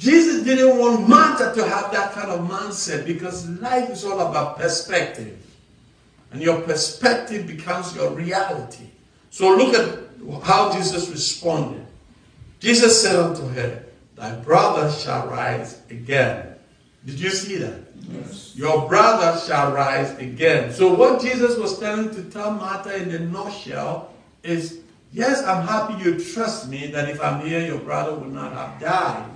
Jesus 0.00 0.42
didn't 0.44 0.78
want 0.78 1.06
Martha 1.06 1.52
to 1.54 1.68
have 1.68 1.92
that 1.92 2.14
kind 2.14 2.30
of 2.30 2.48
mindset 2.48 3.04
because 3.04 3.46
life 3.60 3.90
is 3.90 4.02
all 4.02 4.18
about 4.18 4.56
perspective. 4.56 5.36
And 6.32 6.40
your 6.40 6.62
perspective 6.62 7.46
becomes 7.46 7.94
your 7.94 8.10
reality. 8.10 8.86
So 9.28 9.54
look 9.54 9.74
at 9.74 9.98
how 10.42 10.72
Jesus 10.72 11.10
responded. 11.10 11.86
Jesus 12.60 13.02
said 13.02 13.14
unto 13.16 13.46
her, 13.48 13.84
Thy 14.16 14.36
brother 14.36 14.90
shall 14.90 15.28
rise 15.28 15.82
again. 15.90 16.54
Did 17.04 17.20
you 17.20 17.28
see 17.28 17.56
that? 17.56 17.80
Yes. 18.10 18.56
Your 18.56 18.88
brother 18.88 19.38
shall 19.38 19.72
rise 19.72 20.16
again. 20.16 20.72
So 20.72 20.94
what 20.94 21.20
Jesus 21.20 21.58
was 21.58 21.78
telling 21.78 22.08
to 22.14 22.22
tell 22.30 22.52
Martha 22.52 22.96
in 22.96 23.10
the 23.10 23.18
nutshell 23.18 24.14
is, 24.42 24.80
yes, 25.12 25.44
I'm 25.44 25.66
happy 25.68 26.02
you 26.02 26.18
trust 26.18 26.70
me 26.70 26.86
that 26.86 27.10
if 27.10 27.20
I'm 27.20 27.46
here, 27.46 27.60
your 27.66 27.80
brother 27.80 28.14
will 28.14 28.30
not 28.30 28.54
have 28.54 28.80
died. 28.80 29.30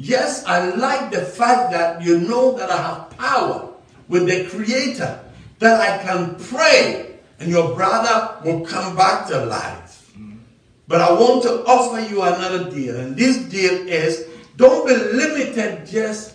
Yes, 0.00 0.46
I 0.46 0.64
like 0.76 1.12
the 1.12 1.20
fact 1.20 1.72
that 1.72 2.00
you 2.00 2.18
know 2.20 2.56
that 2.56 2.70
I 2.70 2.76
have 2.80 3.10
power 3.18 3.68
with 4.08 4.24
the 4.24 4.48
Creator, 4.48 5.20
that 5.58 5.76
I 5.76 6.02
can 6.02 6.36
pray 6.36 7.20
and 7.38 7.50
your 7.50 7.74
brother 7.76 8.40
will 8.42 8.64
come 8.64 8.96
back 8.96 9.28
to 9.28 9.44
life. 9.44 10.10
But 10.88 11.02
I 11.02 11.12
want 11.12 11.42
to 11.44 11.64
offer 11.66 12.00
you 12.00 12.22
another 12.22 12.70
deal, 12.70 12.96
and 12.96 13.14
this 13.14 13.36
deal 13.52 13.86
is 13.86 14.26
don't 14.56 14.88
be 14.88 14.96
limited 14.96 15.86
just 15.86 16.34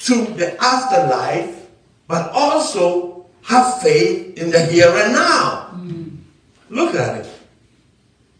to 0.00 0.24
the 0.36 0.54
afterlife, 0.62 1.66
but 2.06 2.30
also 2.30 3.24
have 3.42 3.80
faith 3.80 4.36
in 4.36 4.50
the 4.50 4.64
here 4.66 4.92
and 4.94 5.14
now. 5.14 5.70
Mm. 5.74 6.16
Look 6.68 6.94
at 6.94 7.24
it. 7.24 7.40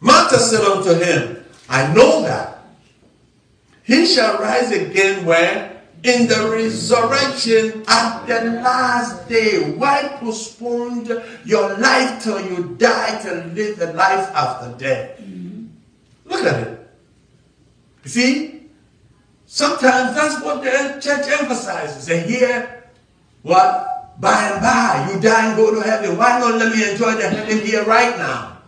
Martha 0.01 0.39
said 0.39 0.61
unto 0.61 0.93
him, 0.93 1.43
I 1.69 1.93
know 1.95 2.23
that. 2.23 2.54
He 3.85 4.07
shall 4.07 4.39
rise 4.39 4.73
again 4.73 5.25
where? 5.25 5.83
In 6.03 6.27
the 6.27 6.49
resurrection 6.51 7.85
at 7.89 8.27
the 8.27 8.61
last 8.61 9.29
day. 9.29 9.73
Why 9.73 10.17
postpone 10.21 11.09
your 11.45 11.79
life 11.79 12.23
till 12.23 12.41
you 12.45 12.77
die 12.77 13.21
to 13.23 13.45
live 13.55 13.79
the 13.79 13.93
life 13.93 14.29
after 14.35 14.77
death? 14.77 15.21
Mm-hmm. 15.21 15.67
Look 16.27 16.45
at 16.45 16.67
it. 16.67 16.91
You 18.05 18.11
see? 18.11 18.61
Sometimes 19.47 20.17
that's 20.17 20.43
what 20.43 20.63
the 20.65 21.01
church 21.01 21.29
emphasizes. 21.41 22.07
They 22.07 22.21
hear 22.21 22.91
what? 23.43 24.19
By 24.21 24.51
and 24.51 24.61
by, 24.61 25.13
you 25.13 25.21
die 25.21 25.49
and 25.49 25.57
go 25.57 25.75
to 25.75 25.81
heaven. 25.81 26.17
Why 26.17 26.39
not 26.39 26.55
let 26.55 26.75
me 26.75 26.89
enjoy 26.91 27.15
the 27.15 27.29
heaven 27.29 27.67
here 27.67 27.85
right 27.85 28.17
now? 28.17 28.59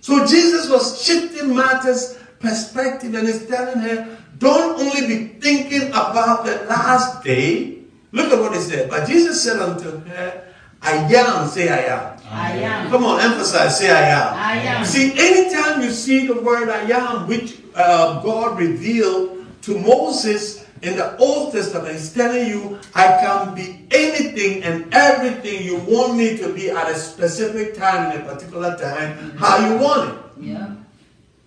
So 0.00 0.26
Jesus 0.26 0.68
was 0.68 1.02
shifting 1.02 1.54
Martha's 1.54 2.18
perspective 2.40 3.14
and 3.14 3.28
is 3.28 3.46
telling 3.46 3.80
her, 3.80 4.18
don't 4.40 4.80
only 4.80 5.06
be 5.06 5.18
thinking 5.38 5.88
about 5.92 6.44
the 6.44 6.64
last 6.64 7.22
day. 7.22 7.78
Look 8.10 8.32
at 8.32 8.40
what 8.40 8.54
he 8.54 8.60
said. 8.60 8.88
But 8.90 9.06
Jesus 9.06 9.44
said 9.44 9.60
unto 9.60 10.00
her, 10.08 10.48
I 10.82 10.92
am, 11.12 11.46
say 11.46 11.68
I 11.68 11.92
am. 11.94 12.18
I 12.24 12.52
am. 12.52 12.90
Come 12.90 13.04
on, 13.04 13.20
emphasize, 13.20 13.78
say 13.78 13.90
I 13.92 14.08
am. 14.16 14.34
I 14.34 14.54
am. 14.80 14.84
See, 14.84 15.12
anytime 15.12 15.82
you 15.82 15.90
see 15.90 16.26
the 16.26 16.40
word 16.40 16.70
I 16.70 16.88
am, 16.90 17.28
which 17.28 17.58
uh, 17.74 18.22
God 18.22 18.58
revealed 18.58 19.44
to 19.62 19.78
Moses 19.78 20.64
in 20.80 20.96
the 20.96 21.18
Old 21.18 21.52
Testament, 21.52 21.92
He's 21.92 22.12
telling 22.14 22.48
you, 22.48 22.78
I 22.94 23.20
can 23.20 23.54
be 23.54 23.84
anything 23.90 24.62
and 24.64 24.88
everything 24.94 25.62
you 25.62 25.76
want 25.84 26.16
me 26.16 26.38
to 26.38 26.52
be 26.54 26.70
at 26.70 26.88
a 26.88 26.94
specific 26.96 27.74
time, 27.76 28.16
in 28.16 28.22
a 28.22 28.24
particular 28.24 28.74
time, 28.78 29.36
how 29.36 29.68
you 29.68 29.76
want 29.76 30.08
it. 30.08 30.16
Yeah. 30.40 30.74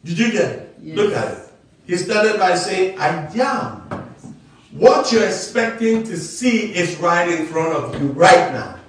Did 0.06 0.20
you 0.20 0.32
get 0.32 0.52
it? 0.52 0.76
Yes. 0.80 0.98
Look 0.98 1.14
at 1.14 1.32
it. 1.34 1.53
He 1.86 1.98
started 1.98 2.40
by 2.40 2.56
saying, 2.56 3.00
I 3.00 3.28
am. 3.36 4.04
What 4.72 5.12
you're 5.12 5.26
expecting 5.26 6.04
to 6.04 6.18
see 6.18 6.74
is 6.74 6.98
right 6.98 7.30
in 7.30 7.46
front 7.48 7.74
of 7.74 8.02
you 8.02 8.08
right 8.10 8.52
now. 8.52 8.80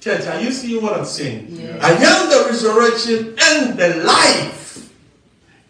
Church, 0.00 0.26
are 0.26 0.40
you 0.40 0.52
seeing 0.52 0.82
what 0.82 0.96
I'm 0.98 1.04
saying? 1.04 1.58
I 1.82 1.92
am 1.92 2.30
the 2.30 2.48
resurrection 2.48 3.34
and 3.40 3.76
the 3.76 4.02
life. 4.04 4.92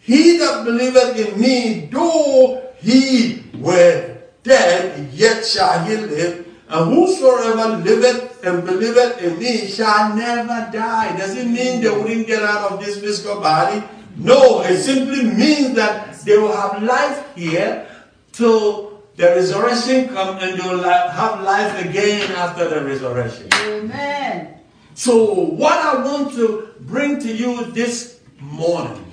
He 0.01 0.37
that 0.37 0.65
believeth 0.65 1.17
in 1.17 1.39
me, 1.41 1.89
though 1.91 2.63
he 2.77 3.43
were 3.57 4.17
dead, 4.43 5.11
yet 5.13 5.45
shall 5.45 5.83
he 5.83 5.97
live. 5.97 6.47
And 6.69 6.93
whosoever 6.93 7.77
liveth 7.77 8.45
and 8.45 8.63
believeth 8.63 9.21
in 9.21 9.39
me 9.39 9.67
shall 9.67 10.15
never 10.15 10.69
die. 10.71 11.17
Does 11.17 11.35
it 11.35 11.47
mean 11.47 11.81
they 11.81 11.89
wouldn't 11.89 12.27
get 12.27 12.43
out 12.43 12.71
of 12.71 12.79
this 12.79 12.99
physical 13.01 13.41
body? 13.41 13.83
No, 14.19 14.61
it 14.61 14.77
simply 14.77 15.23
means 15.23 15.75
that 15.75 16.19
they 16.25 16.37
will 16.37 16.55
have 16.55 16.83
life 16.83 17.35
here 17.35 17.87
till 18.33 19.01
the 19.15 19.27
resurrection 19.27 20.09
comes 20.09 20.43
and 20.43 20.59
they 20.59 20.67
will 20.67 20.83
have 20.83 21.41
life 21.43 21.85
again 21.85 22.29
after 22.33 22.67
the 22.67 22.83
resurrection. 22.83 23.47
Amen. 23.65 24.59
So, 24.93 25.33
what 25.33 25.79
I 25.79 26.03
want 26.03 26.33
to 26.33 26.73
bring 26.81 27.19
to 27.19 27.33
you 27.33 27.71
this 27.71 28.19
morning, 28.41 29.05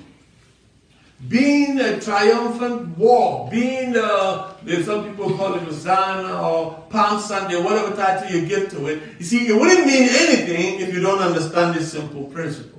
being 1.29 1.79
a 1.79 2.01
triumphant 2.01 2.97
walk, 2.97 3.49
being 3.49 3.95
uh, 3.95 4.53
some 4.83 5.09
people 5.09 5.37
call 5.37 5.55
it 5.55 5.63
Hosanna 5.63 6.41
or 6.41 6.83
Palm 6.89 7.21
Sunday, 7.21 7.61
whatever 7.61 7.95
title 7.95 8.29
you 8.29 8.45
give 8.45 8.69
to 8.71 8.87
it, 8.87 9.01
you 9.19 9.25
see, 9.25 9.47
it 9.47 9.55
wouldn't 9.55 9.87
mean 9.87 10.09
anything 10.09 10.81
if 10.81 10.93
you 10.93 10.99
don't 10.99 11.19
understand 11.19 11.75
this 11.75 11.91
simple 11.93 12.25
principle. 12.25 12.76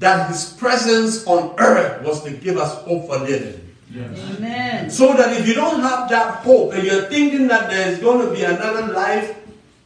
That 0.00 0.28
His 0.28 0.52
presence 0.54 1.26
on 1.26 1.54
earth 1.58 2.02
was 2.02 2.24
to 2.24 2.32
give 2.32 2.56
us 2.56 2.74
hope 2.82 3.06
for 3.06 3.18
living. 3.18 3.60
Yes. 3.92 4.18
Amen. 4.36 4.90
So 4.90 5.14
that 5.14 5.38
if 5.38 5.46
you 5.46 5.54
don't 5.54 5.80
have 5.80 6.08
that 6.10 6.42
hope 6.42 6.72
and 6.74 6.84
you're 6.84 7.06
thinking 7.06 7.48
that 7.48 7.70
there's 7.70 7.98
going 7.98 8.26
to 8.26 8.32
be 8.32 8.42
another 8.42 8.92
life 8.92 9.36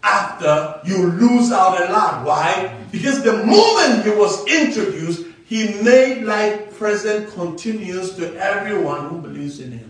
after, 0.03 0.81
you 0.85 1.07
lose 1.07 1.51
out 1.51 1.81
a 1.81 1.93
lot. 1.93 2.25
Why? 2.25 2.77
Because 2.93 3.23
the 3.23 3.45
moment 3.45 4.05
he 4.05 4.11
was 4.11 4.47
introduced, 4.47 5.27
he 5.47 5.81
made 5.83 6.25
life 6.25 6.77
present 6.79 7.33
continuous 7.33 8.15
to 8.17 8.35
everyone 8.37 9.09
who 9.09 9.19
believes 9.21 9.61
in 9.61 9.73
him. 9.73 9.84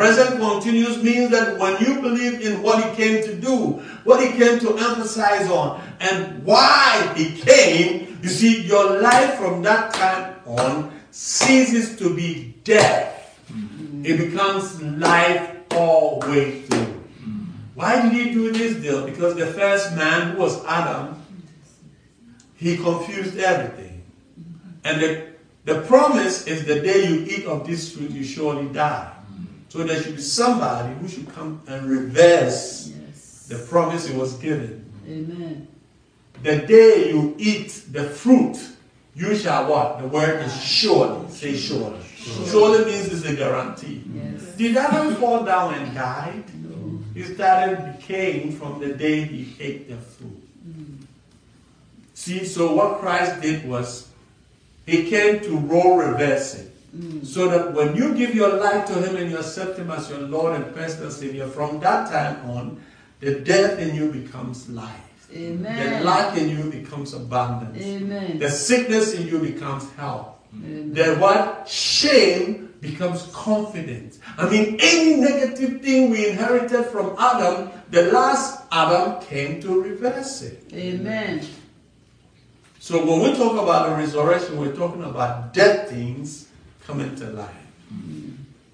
Present 0.00 0.40
continuous 0.40 1.02
means 1.02 1.28
that 1.28 1.58
when 1.58 1.78
you 1.78 2.00
believe 2.00 2.40
in 2.40 2.62
what 2.62 2.82
he 2.82 2.96
came 2.96 3.22
to 3.22 3.34
do, 3.36 3.82
what 4.04 4.18
he 4.22 4.30
came 4.32 4.58
to 4.60 4.78
emphasize 4.78 5.46
on, 5.50 5.78
and 6.00 6.42
why 6.42 7.12
he 7.14 7.38
came, 7.38 8.18
you 8.22 8.30
see, 8.30 8.62
your 8.62 9.02
life 9.02 9.34
from 9.34 9.60
that 9.60 9.92
time 9.92 10.36
on 10.46 10.90
ceases 11.10 11.98
to 11.98 12.16
be 12.16 12.54
death. 12.64 13.44
Mm-hmm. 13.52 14.06
It 14.06 14.16
becomes 14.16 14.80
life 14.82 15.56
all 15.72 16.20
the 16.20 16.30
way 16.30 16.62
through. 16.62 17.04
Why 17.74 18.00
did 18.00 18.14
he 18.14 18.32
do 18.32 18.52
this 18.52 18.76
deal? 18.76 19.04
Because 19.04 19.34
the 19.34 19.48
first 19.48 19.94
man, 19.96 20.32
who 20.32 20.38
was 20.40 20.64
Adam, 20.64 21.22
he 22.56 22.78
confused 22.78 23.36
everything. 23.36 24.02
Mm-hmm. 24.40 24.70
And 24.82 25.02
the, 25.02 25.26
the 25.66 25.82
promise 25.82 26.46
is 26.46 26.64
the 26.64 26.80
day 26.80 27.06
you 27.06 27.26
eat 27.28 27.44
of 27.44 27.66
this 27.66 27.94
fruit, 27.94 28.12
you 28.12 28.24
surely 28.24 28.66
die. 28.72 29.18
So 29.70 29.84
there 29.84 30.02
should 30.02 30.16
be 30.16 30.22
somebody 30.22 30.92
who 30.94 31.06
should 31.08 31.32
come 31.32 31.62
and 31.68 31.88
reverse 31.88 32.88
Yes. 33.08 33.46
the 33.48 33.56
promise 33.56 34.06
he 34.08 34.16
was 34.16 34.34
given. 34.34 34.84
Amen. 35.08 35.68
The 36.42 36.56
day 36.58 37.10
you 37.10 37.34
eat 37.38 37.84
the 37.92 38.04
fruit, 38.04 38.58
you 39.14 39.36
shall 39.36 39.70
what? 39.70 40.00
The 40.00 40.08
word 40.08 40.44
is 40.44 40.60
surely. 40.62 41.30
Say 41.30 41.56
surely. 41.56 42.00
Surely 42.50 42.84
means 42.84 43.12
it's 43.12 43.24
a 43.24 43.34
guarantee. 43.34 44.02
Yes. 44.12 44.42
did 44.56 44.76
Adam 44.76 45.14
fall 45.16 45.44
down 45.44 45.74
and 45.74 45.94
died? 45.94 46.44
No. 46.64 46.98
He 47.14 47.22
started 47.22 47.96
decaying 47.96 48.52
from 48.58 48.80
the 48.80 48.92
day 48.94 49.22
he 49.22 49.54
ate 49.60 49.88
the 49.88 49.96
fruit. 49.96 50.42
Mm. 50.68 50.96
See, 52.14 52.44
so 52.44 52.74
what 52.74 52.98
Christ 53.00 53.40
did 53.40 53.66
was 53.68 54.08
he 54.84 55.08
came 55.08 55.40
to 55.40 55.56
role 55.56 55.96
reverse 55.98 56.54
it. 56.54 56.72
Mm. 56.96 57.24
So 57.24 57.48
that 57.48 57.72
when 57.72 57.94
you 57.94 58.14
give 58.14 58.34
your 58.34 58.54
life 58.58 58.86
to 58.86 58.94
Him 58.94 59.16
and 59.16 59.30
you 59.30 59.38
accept 59.38 59.78
Him 59.78 59.90
as 59.90 60.10
your 60.10 60.20
Lord 60.20 60.60
and 60.60 60.74
personal 60.74 61.10
Savior, 61.10 61.46
from 61.46 61.78
that 61.80 62.10
time 62.10 62.50
on, 62.50 62.80
the 63.20 63.40
death 63.40 63.78
in 63.78 63.94
you 63.94 64.10
becomes 64.10 64.68
life. 64.68 65.28
Amen. 65.32 66.00
The 66.00 66.04
lack 66.04 66.36
in 66.36 66.48
you 66.48 66.70
becomes 66.70 67.14
abundance. 67.14 67.80
Amen. 67.80 68.38
The 68.38 68.50
sickness 68.50 69.14
in 69.14 69.28
you 69.28 69.38
becomes 69.38 69.88
health. 69.92 70.34
Amen. 70.52 70.92
The 70.92 71.14
what? 71.16 71.68
Shame 71.68 72.74
becomes 72.80 73.30
confidence. 73.32 74.18
I 74.36 74.48
mean, 74.48 74.78
any 74.80 75.20
negative 75.20 75.82
thing 75.82 76.10
we 76.10 76.28
inherited 76.30 76.86
from 76.86 77.14
Adam, 77.18 77.70
the 77.90 78.10
last 78.10 78.64
Adam 78.72 79.22
came 79.22 79.60
to 79.62 79.82
reverse 79.82 80.42
it. 80.42 80.64
Amen. 80.72 81.46
So 82.80 83.04
when 83.04 83.20
we 83.20 83.36
talk 83.36 83.62
about 83.62 83.90
the 83.90 83.96
resurrection, 83.96 84.58
we're 84.58 84.74
talking 84.74 85.04
about 85.04 85.52
dead 85.52 85.88
things 85.88 86.48
coming 86.86 87.14
to 87.16 87.24
life. 87.30 87.54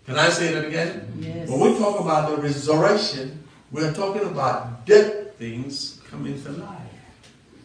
Can 0.07 0.19
I 0.19 0.29
say 0.29 0.53
that 0.55 0.65
again? 0.65 1.13
Yes. 1.19 1.49
When 1.49 1.61
we 1.61 1.79
talk 1.79 2.01
about 2.01 2.31
the 2.31 2.37
resurrection, 2.37 3.43
we're 3.73 3.93
talking 3.93 4.23
about 4.23 4.87
dead 4.87 5.37
things 5.37 6.01
coming 6.09 6.41
to 6.45 6.51
life. 6.53 6.81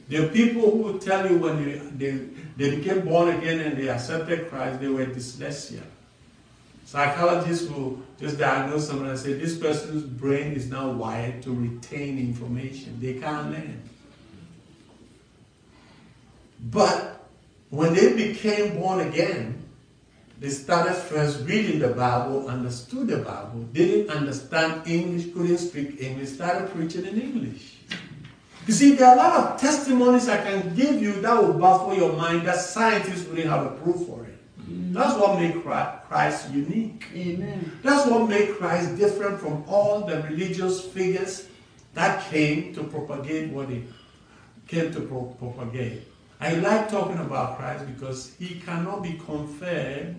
There 0.10 0.25
are 0.25 0.29
people 0.29 0.71
who 0.71 0.77
will 0.79 1.00
tell 1.00 1.29
you 1.29 1.38
when 1.38 1.63
they, 1.63 1.77
they, 2.12 2.17
they 2.57 2.75
became 2.77 3.05
born 3.05 3.29
again 3.29 3.60
and 3.60 3.77
they 3.77 3.88
accepted 3.89 4.50
Christ, 4.50 4.81
they 4.81 4.88
were 4.88 5.05
dyslexia. 5.05 5.83
Psychologists 6.83 7.69
will 7.69 8.01
just 8.19 8.38
diagnose 8.38 8.88
someone 8.88 9.10
and 9.10 9.17
say, 9.17 9.33
this 9.33 9.57
person's 9.57 10.03
brain 10.03 10.53
is 10.53 10.69
now 10.69 10.91
wired 10.91 11.41
to 11.43 11.53
retain 11.53 12.17
information. 12.17 12.98
They 13.00 13.13
can't 13.13 13.51
learn. 13.51 13.81
But 16.60 17.25
when 17.69 17.93
they 17.93 18.13
became 18.13 18.77
born 18.77 19.00
again, 19.00 19.61
they 20.41 20.50
started 20.50 20.95
first 20.95 21.45
reading 21.45 21.77
the 21.77 21.89
Bible, 21.89 22.50
understood 22.50 23.07
the 23.07 23.17
Bible, 23.17 23.62
didn't 23.74 24.10
understand 24.10 24.88
English, 24.88 25.31
couldn't 25.33 25.60
speak 25.60 26.01
English, 26.01 26.29
started 26.29 26.67
preaching 26.71 27.05
in 27.05 27.21
English. 27.21 27.77
You 28.65 28.74
see, 28.74 28.95
there 28.95 29.10
are 29.10 29.13
a 29.13 29.17
lot 29.17 29.33
of 29.38 29.62
testimonies 29.62 30.27
I 30.27 30.38
can 30.38 30.74
give 30.74 31.00
you 31.00 31.21
that 31.21 31.39
will 31.39 31.53
baffle 31.53 31.95
your 31.95 32.13
mind 32.13 32.48
that 32.48 32.57
scientists 32.60 33.27
wouldn't 33.27 33.50
have 33.50 33.67
a 33.67 33.69
proof 33.69 34.07
for 34.07 34.25
it. 34.25 34.39
Mm. 34.67 34.93
That's 34.93 35.13
what 35.19 35.39
made 35.39 35.62
Christ 35.62 36.50
unique. 36.51 37.05
Amen. 37.15 37.79
That's 37.83 38.10
what 38.10 38.27
made 38.27 38.55
Christ 38.55 38.98
different 38.98 39.39
from 39.39 39.63
all 39.67 40.07
the 40.07 40.24
religious 40.24 40.83
figures 40.83 41.48
that 41.93 42.27
came 42.31 42.74
to 42.74 42.83
propagate 42.83 43.51
what 43.51 43.69
he 43.69 43.83
came 44.67 44.91
to 44.91 45.01
pro 45.01 45.36
propagate. 45.38 46.07
I 46.39 46.55
like 46.55 46.89
talking 46.89 47.19
about 47.19 47.60
Christ 47.60 47.86
because 47.86 48.33
he 48.39 48.60
cannot 48.60 49.03
be 49.03 49.21
compared 49.24 50.15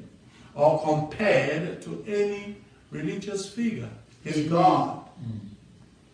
or 0.54 0.82
compared 0.82 1.82
to 1.82 2.04
any 2.06 2.56
religious 2.90 3.48
figure. 3.48 3.88
He's 4.24 4.48
God. 4.48 5.04
Mm. 5.20 5.38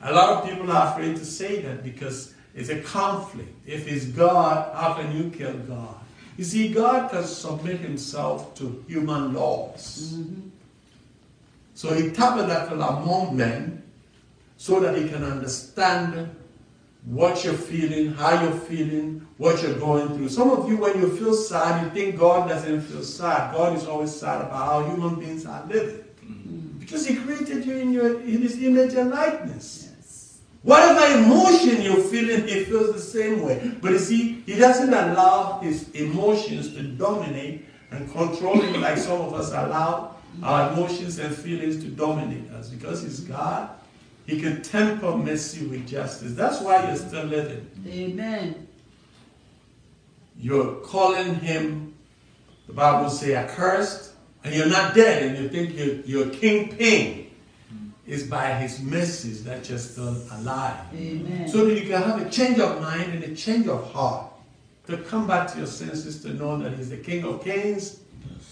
A 0.00 0.12
lot 0.12 0.30
of 0.30 0.48
people 0.48 0.70
are 0.70 0.92
afraid 0.92 1.16
to 1.16 1.24
say 1.24 1.60
that 1.62 1.82
because 1.82 2.34
it's 2.54 2.68
a 2.68 2.80
conflict. 2.80 3.54
If 3.66 3.86
he's 3.86 4.06
God, 4.06 4.74
how 4.74 4.94
can 4.94 5.16
you 5.16 5.30
kill 5.30 5.54
God? 5.58 5.96
You 6.36 6.44
see, 6.44 6.72
God 6.72 7.10
can 7.10 7.24
submit 7.24 7.80
himself 7.80 8.54
to 8.56 8.84
human 8.86 9.34
laws. 9.34 10.12
Mm 10.12 10.24
-hmm. 10.24 10.50
So 11.74 11.94
he 11.94 12.10
tabernacled 12.10 12.80
among 12.80 13.36
men 13.36 13.82
so 14.56 14.80
that 14.80 14.96
he 14.96 15.08
can 15.08 15.22
understand 15.22 16.28
what 17.08 17.42
you're 17.42 17.54
feeling, 17.54 18.12
how 18.12 18.42
you're 18.42 18.52
feeling, 18.52 19.26
what 19.38 19.62
you're 19.62 19.78
going 19.78 20.08
through. 20.08 20.28
Some 20.28 20.50
of 20.50 20.68
you, 20.68 20.76
when 20.76 21.00
you 21.00 21.08
feel 21.16 21.32
sad, 21.32 21.82
you 21.82 21.90
think 21.90 22.20
God 22.20 22.48
doesn't 22.50 22.82
feel 22.82 23.02
sad. 23.02 23.54
God 23.54 23.74
is 23.76 23.86
always 23.86 24.14
sad 24.14 24.42
about 24.42 24.66
how 24.66 24.84
human 24.84 25.18
beings 25.18 25.46
are 25.46 25.64
living. 25.66 26.04
Mm-hmm. 26.22 26.78
Because 26.78 27.06
He 27.06 27.16
created 27.16 27.64
you 27.64 27.78
in, 27.78 27.92
your, 27.92 28.20
in 28.20 28.42
His 28.42 28.62
image 28.62 28.92
and 28.92 29.10
likeness. 29.10 29.90
Yes. 29.96 30.40
Whatever 30.62 31.22
emotion 31.22 31.80
you're 31.80 31.96
feeling, 31.96 32.46
He 32.46 32.64
feels 32.64 32.92
the 32.92 33.00
same 33.00 33.40
way. 33.40 33.72
But 33.80 33.92
you 33.92 33.98
see, 33.98 34.42
He 34.42 34.56
doesn't 34.56 34.92
allow 34.92 35.60
His 35.60 35.88
emotions 35.92 36.74
to 36.74 36.82
dominate 36.82 37.64
and 37.90 38.12
control 38.12 38.60
Him 38.60 38.82
like 38.82 38.98
some 38.98 39.22
of 39.22 39.32
us 39.32 39.50
allow 39.52 40.16
our 40.42 40.72
emotions 40.72 41.18
and 41.18 41.34
feelings 41.34 41.82
to 41.82 41.88
dominate 41.88 42.50
us. 42.50 42.68
Because 42.68 43.02
He's 43.02 43.20
God 43.20 43.70
he 44.28 44.38
can 44.38 44.60
temper 44.60 45.16
mercy 45.16 45.66
with 45.66 45.88
justice. 45.88 46.34
That's 46.34 46.60
why 46.60 46.86
you're 46.86 46.96
still 46.96 47.24
living. 47.24 47.66
Amen. 47.88 48.68
You're 50.38 50.74
calling 50.82 51.36
him, 51.36 51.94
the 52.66 52.74
Bible 52.74 53.08
say, 53.08 53.34
accursed, 53.34 54.12
and 54.44 54.54
you're 54.54 54.68
not 54.68 54.94
dead, 54.94 55.22
and 55.22 55.38
you 55.42 55.48
think 55.48 55.74
you're, 55.74 55.94
you're 56.24 56.28
kingpin. 56.28 57.30
It's 58.06 58.24
by 58.24 58.52
his 58.52 58.82
mercies 58.82 59.44
that 59.44 59.66
you're 59.70 59.78
still 59.78 60.14
alive. 60.32 60.76
Amen. 60.94 61.48
So 61.48 61.64
that 61.64 61.74
you 61.74 61.88
can 61.88 62.02
have 62.02 62.20
a 62.20 62.28
change 62.28 62.58
of 62.58 62.82
mind 62.82 63.14
and 63.14 63.24
a 63.24 63.34
change 63.34 63.66
of 63.66 63.90
heart. 63.94 64.30
To 64.88 64.98
come 64.98 65.26
back 65.26 65.50
to 65.52 65.58
your 65.58 65.66
senses 65.66 66.20
to 66.22 66.34
know 66.34 66.58
that 66.58 66.74
he's 66.74 66.90
the 66.90 66.98
King 66.98 67.24
of 67.24 67.42
Kings 67.42 68.00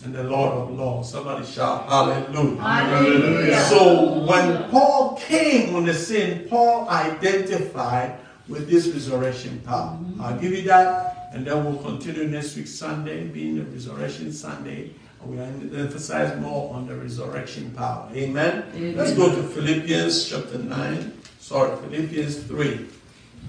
and 0.04 0.14
the 0.14 0.22
Lord 0.24 0.52
of 0.52 0.70
Lords. 0.70 1.10
Somebody 1.10 1.44
shout 1.44 1.88
hallelujah. 1.88 2.60
hallelujah. 2.60 3.60
So 3.64 4.24
when 4.24 4.70
Paul 4.70 5.16
came 5.16 5.74
on 5.74 5.84
the 5.84 5.94
scene, 5.94 6.48
Paul 6.48 6.88
identified 6.88 8.18
with 8.48 8.68
this 8.70 8.86
resurrection 8.86 9.60
power. 9.64 9.98
Mm 9.98 10.14
-hmm. 10.14 10.22
I'll 10.22 10.38
give 10.40 10.52
you 10.54 10.64
that, 10.68 11.30
and 11.34 11.46
then 11.46 11.64
we'll 11.64 11.82
continue 11.82 12.28
next 12.28 12.56
week 12.56 12.68
Sunday, 12.68 13.24
being 13.26 13.56
the 13.58 13.66
resurrection 13.74 14.32
Sunday. 14.32 14.90
We 15.26 15.38
emphasize 15.40 16.38
more 16.40 16.72
on 16.74 16.86
the 16.86 16.94
resurrection 16.94 17.72
power. 17.74 18.08
Amen? 18.14 18.62
Amen. 18.76 18.96
Let's 18.96 19.12
go 19.12 19.26
to 19.34 19.42
Philippians 19.42 20.28
chapter 20.30 20.58
9. 20.58 21.12
Sorry, 21.40 21.74
Philippians 21.82 22.46
3. 22.46 22.86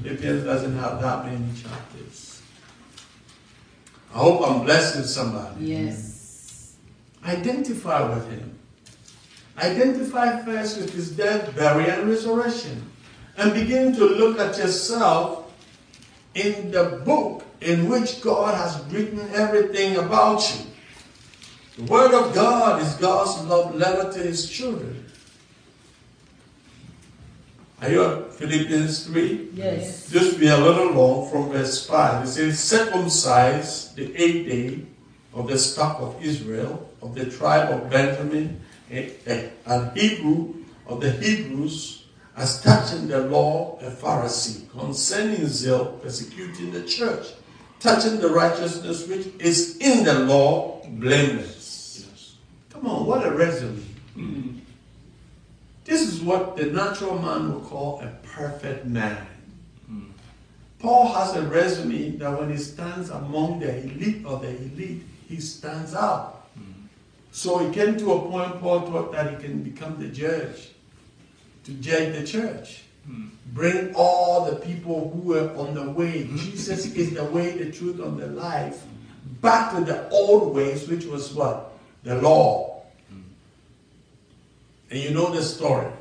Philippians 0.02 0.44
doesn't 0.44 0.76
have 0.80 1.02
that 1.02 1.26
many 1.26 1.46
chapters. 1.54 2.42
I 4.14 4.18
hope 4.18 4.42
I'm 4.48 4.66
blessing 4.66 5.04
somebody. 5.04 5.66
Yes. 5.66 6.07
Identify 7.26 8.14
with 8.14 8.30
him. 8.30 8.58
Identify 9.58 10.44
first 10.44 10.78
with 10.78 10.94
his 10.94 11.12
death, 11.12 11.56
burial, 11.56 11.90
and 11.90 12.10
resurrection. 12.10 12.90
And 13.38 13.54
begin 13.54 13.94
to 13.96 14.06
look 14.06 14.40
at 14.40 14.58
yourself 14.58 15.54
in 16.34 16.72
the 16.72 17.02
book 17.06 17.44
in 17.62 17.90
which 17.90 18.22
God 18.22 18.56
has 18.56 18.84
written 18.92 19.20
everything 19.34 19.98
about 19.98 20.42
you. 20.54 20.66
The 21.78 21.92
Word 21.92 22.14
of 22.14 22.34
God 22.34 22.82
is 22.82 22.94
God's 22.96 23.44
love 23.46 23.76
letter 23.76 24.12
to 24.14 24.20
His 24.20 24.50
children. 24.50 25.06
Are 27.82 27.92
you 27.92 28.04
at 28.04 28.34
Philippians 28.34 29.06
3? 29.06 29.50
Yes. 29.54 30.10
Just 30.10 30.40
be 30.40 30.48
a 30.48 30.58
little 30.58 30.94
long 30.94 31.30
from 31.30 31.50
verse 31.50 31.86
5. 31.86 32.24
It 32.24 32.28
says, 32.28 32.60
circumcise 32.60 33.94
the 33.94 34.16
eighth 34.16 34.50
day 34.50 34.82
of 35.34 35.48
the 35.48 35.60
stock 35.60 36.02
of 36.02 36.24
Israel, 36.24 36.90
of 37.08 37.16
the 37.16 37.26
tribe 37.26 37.70
of 37.70 37.90
Benjamin, 37.90 38.60
and 38.90 39.98
Hebrew 39.98 40.54
of 40.86 41.02
the 41.02 41.12
Hebrews, 41.12 42.06
as 42.36 42.62
touching 42.62 43.08
the 43.08 43.20
law, 43.20 43.80
a 43.82 43.90
Pharisee, 43.90 44.70
concerning 44.72 45.48
zeal, 45.48 45.98
persecuting 46.04 46.72
the 46.72 46.84
church, 46.84 47.28
touching 47.80 48.20
the 48.20 48.30
righteousness 48.30 49.08
which 49.08 49.28
is 49.40 49.78
in 49.78 50.04
the 50.04 50.20
law, 50.20 50.82
blameless. 50.88 52.08
Yes. 52.10 52.36
Come 52.70 52.88
on, 52.88 53.06
what 53.06 53.26
a 53.26 53.32
resume. 53.32 53.84
Mm. 54.16 54.60
This 55.84 56.02
is 56.02 56.22
what 56.22 56.58
the 56.58 56.66
natural 56.66 57.20
man 57.20 57.52
will 57.52 57.62
call 57.62 58.02
a 58.02 58.08
perfect 58.24 58.86
man. 58.86 59.26
Mm. 59.90 60.10
Paul 60.80 61.12
has 61.14 61.36
a 61.36 61.44
resume 61.44 62.18
that 62.18 62.38
when 62.38 62.52
he 62.52 62.58
stands 62.58 63.10
among 63.10 63.60
the 63.60 63.84
elite 63.84 64.26
of 64.26 64.42
the 64.42 64.50
elite, 64.50 65.04
he 65.28 65.40
stands 65.40 65.96
out. 65.96 66.37
So 67.38 67.60
he 67.60 67.72
came 67.72 68.00
to 68.00 68.14
a 68.14 68.20
point, 68.28 68.60
Paul 68.60 68.82
thought 68.90 69.12
that 69.12 69.30
he 69.30 69.36
can 69.36 69.62
become 69.62 70.00
the 70.00 70.08
judge, 70.08 70.70
to 71.66 71.72
judge 71.74 72.16
the 72.16 72.26
church. 72.26 72.82
Mm. 73.08 73.30
Bring 73.54 73.94
all 73.94 74.46
the 74.46 74.56
people 74.56 75.12
who 75.12 75.30
were 75.30 75.56
on 75.56 75.76
the 75.76 75.88
way. 75.88 76.24
Hmm. 76.24 76.36
Jesus 76.36 76.88
is 76.96 77.14
the 77.14 77.26
way, 77.26 77.52
the 77.52 77.72
truth, 77.72 78.00
and 78.00 78.20
the 78.20 78.26
life. 78.26 78.82
Back 79.40 79.76
to 79.76 79.84
the 79.84 80.10
old 80.10 80.56
ways, 80.56 80.88
which 80.88 81.06
was 81.06 81.32
what? 81.32 81.78
The 82.02 82.20
law. 82.20 82.82
Mm. 83.14 83.22
And 84.90 85.00
you 85.00 85.12
know 85.12 85.30
the 85.30 85.44
story. 85.44 85.92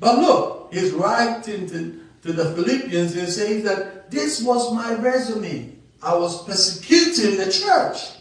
But 0.00 0.18
look, 0.18 0.74
he's 0.74 0.90
writing 0.90 1.68
to, 1.68 2.00
to 2.22 2.32
the 2.32 2.56
Philippians 2.56 3.14
and 3.14 3.28
saying 3.28 3.62
that 3.66 4.10
this 4.10 4.42
was 4.42 4.74
my 4.74 4.94
resume. 4.94 5.76
I 6.02 6.16
was 6.16 6.44
persecuting 6.44 7.36
the 7.36 7.52
church. 7.52 8.14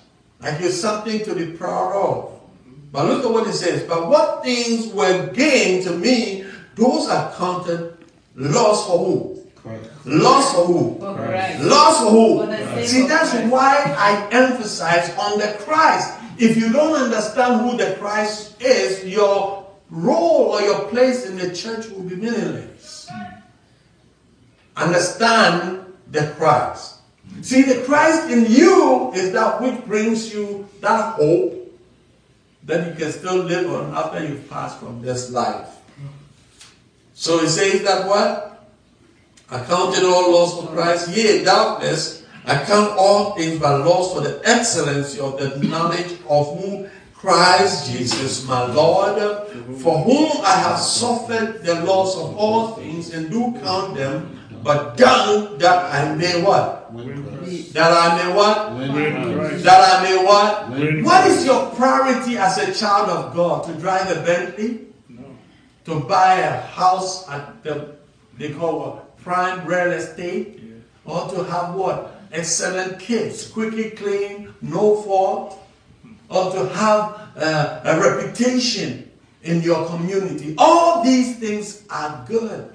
Like 0.43 0.59
it's 0.61 0.79
something 0.79 1.23
to 1.23 1.35
be 1.35 1.47
proud 1.57 1.93
of. 1.93 2.39
But 2.91 3.05
look 3.07 3.25
at 3.25 3.31
what 3.31 3.47
it 3.47 3.53
says. 3.53 3.83
But 3.83 4.07
what 4.07 4.43
things 4.43 4.93
were 4.93 5.31
gained 5.33 5.85
to 5.85 5.91
me, 5.97 6.45
those 6.75 7.07
are 7.09 7.33
counted 7.33 7.97
loss 8.35 8.85
for 8.85 8.97
who? 8.99 9.43
Loss 10.05 10.53
for 10.53 10.65
who? 10.65 10.99
For 10.99 11.15
Christ. 11.15 11.63
Loss 11.63 12.03
for 12.03 12.11
who? 12.11 12.45
For 12.45 12.83
See, 12.85 13.07
that's 13.07 13.33
why 13.49 13.95
I 13.97 14.27
emphasize 14.31 15.15
on 15.17 15.39
the 15.39 15.55
Christ. 15.61 16.19
If 16.37 16.57
you 16.57 16.73
don't 16.73 16.95
understand 17.01 17.61
who 17.61 17.77
the 17.77 17.95
Christ 17.99 18.61
is, 18.61 19.05
your 19.05 19.65
role 19.89 20.51
or 20.51 20.61
your 20.61 20.87
place 20.89 21.25
in 21.25 21.37
the 21.37 21.55
church 21.55 21.87
will 21.89 22.03
be 22.03 22.15
meaningless. 22.15 23.09
Understand 24.75 25.85
the 26.11 26.33
Christ. 26.37 26.92
See, 27.43 27.61
the 27.63 27.83
Christ 27.83 28.31
in 28.31 28.45
you 28.45 29.11
is 29.13 29.33
that 29.33 29.61
which 29.61 29.83
brings 29.83 30.33
you 30.33 30.65
that 30.79 31.15
hope 31.15 31.77
that 32.63 32.87
you 32.87 32.95
can 32.95 33.11
still 33.11 33.35
live 33.35 33.69
on 33.69 33.93
after 33.93 34.25
you've 34.25 34.49
passed 34.49 34.79
from 34.79 35.01
this 35.01 35.29
life. 35.29 35.67
So 37.13 37.41
it 37.41 37.49
says 37.49 37.83
that 37.83 38.07
what? 38.07 38.71
Accounted 39.51 40.05
all 40.05 40.31
loss 40.31 40.61
for 40.61 40.71
Christ, 40.71 41.09
yea, 41.09 41.43
doubtless, 41.43 42.25
account 42.45 42.95
all 42.97 43.35
things 43.35 43.59
but 43.59 43.85
loss 43.85 44.13
for 44.13 44.21
the 44.21 44.41
excellency 44.47 45.19
of 45.19 45.37
the 45.37 45.67
knowledge 45.67 46.13
of 46.29 46.57
whom 46.57 46.89
Christ 47.13 47.91
Jesus 47.91 48.47
my 48.47 48.65
Lord, 48.71 49.19
for 49.79 49.97
whom 49.99 50.31
I 50.45 50.55
have 50.63 50.79
suffered 50.79 51.61
the 51.63 51.83
loss 51.83 52.15
of 52.15 52.37
all 52.37 52.75
things, 52.75 53.13
and 53.13 53.29
do 53.29 53.53
count 53.61 53.95
them, 53.95 54.39
but 54.63 54.97
dung 54.97 55.57
that 55.57 55.91
I 55.93 56.15
may 56.15 56.41
what? 56.41 56.95
That 57.73 57.91
I 57.91 58.23
may 58.23 58.33
what? 58.33 59.63
That 59.63 59.81
I 59.81 60.03
may 60.03 60.17
what? 60.23 60.69
Win 60.71 61.03
What 61.03 61.27
is 61.27 61.45
your 61.45 61.69
priority 61.75 62.37
as 62.37 62.57
a 62.57 62.73
child 62.73 63.09
of 63.09 63.33
God? 63.35 63.65
To 63.65 63.73
drive 63.73 64.09
a 64.15 64.21
Bentley? 64.23 64.87
To 65.85 65.99
buy 65.99 66.39
a 66.39 66.61
house 66.61 67.27
at 67.29 67.61
the, 67.63 67.95
they 68.37 68.53
call 68.53 68.79
what? 68.79 69.17
Prime 69.17 69.65
real 69.67 69.91
estate? 69.91 70.61
Or 71.03 71.29
to 71.29 71.43
have 71.43 71.75
what? 71.75 72.21
Excellent 72.31 72.99
kids, 72.99 73.47
quickly 73.47 73.91
clean, 73.91 74.53
no 74.61 75.01
fault? 75.03 75.59
Or 76.29 76.51
to 76.51 76.67
have 76.69 77.29
uh, 77.35 77.81
a 77.83 77.99
reputation 77.99 79.11
in 79.43 79.61
your 79.61 79.85
community? 79.87 80.55
All 80.57 81.03
these 81.03 81.37
things 81.37 81.83
are 81.89 82.25
good. 82.27 82.72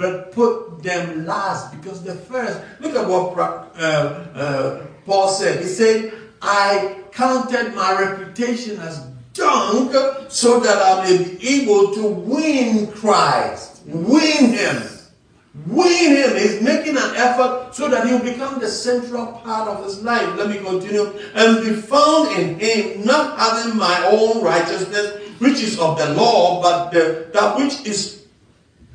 But 0.00 0.32
put 0.32 0.82
them 0.82 1.26
last 1.26 1.76
because 1.76 2.02
the 2.02 2.14
first, 2.14 2.58
look 2.80 2.96
at 2.96 3.06
what 3.06 3.36
uh, 3.36 3.82
uh, 4.34 4.86
Paul 5.04 5.28
said. 5.28 5.60
He 5.60 5.66
said, 5.66 6.14
I 6.40 7.02
counted 7.12 7.74
my 7.74 8.00
reputation 8.00 8.80
as 8.80 9.04
dung 9.34 9.92
so 10.30 10.58
that 10.60 10.80
I 10.80 11.04
may 11.04 11.22
be 11.22 11.60
able 11.60 11.92
to 11.96 12.06
win 12.08 12.90
Christ. 12.92 13.82
Win 13.84 14.54
him. 14.54 14.82
Win 15.66 16.16
him. 16.16 16.34
He's 16.34 16.62
making 16.62 16.96
an 16.96 17.16
effort 17.16 17.74
so 17.74 17.88
that 17.88 18.06
he'll 18.06 18.24
become 18.24 18.58
the 18.58 18.68
central 18.68 19.26
part 19.26 19.68
of 19.68 19.84
his 19.84 20.02
life. 20.02 20.34
Let 20.38 20.48
me 20.48 20.60
continue. 20.60 21.12
And 21.34 21.62
be 21.62 21.74
found 21.74 22.40
in 22.40 22.58
him, 22.58 23.04
not 23.04 23.38
having 23.38 23.76
my 23.76 24.08
own 24.10 24.42
righteousness, 24.42 25.28
which 25.40 25.62
is 25.62 25.78
of 25.78 25.98
the 25.98 26.14
law, 26.14 26.62
but 26.62 26.90
the, 26.90 27.28
that 27.34 27.58
which 27.58 27.84
is 27.86 28.19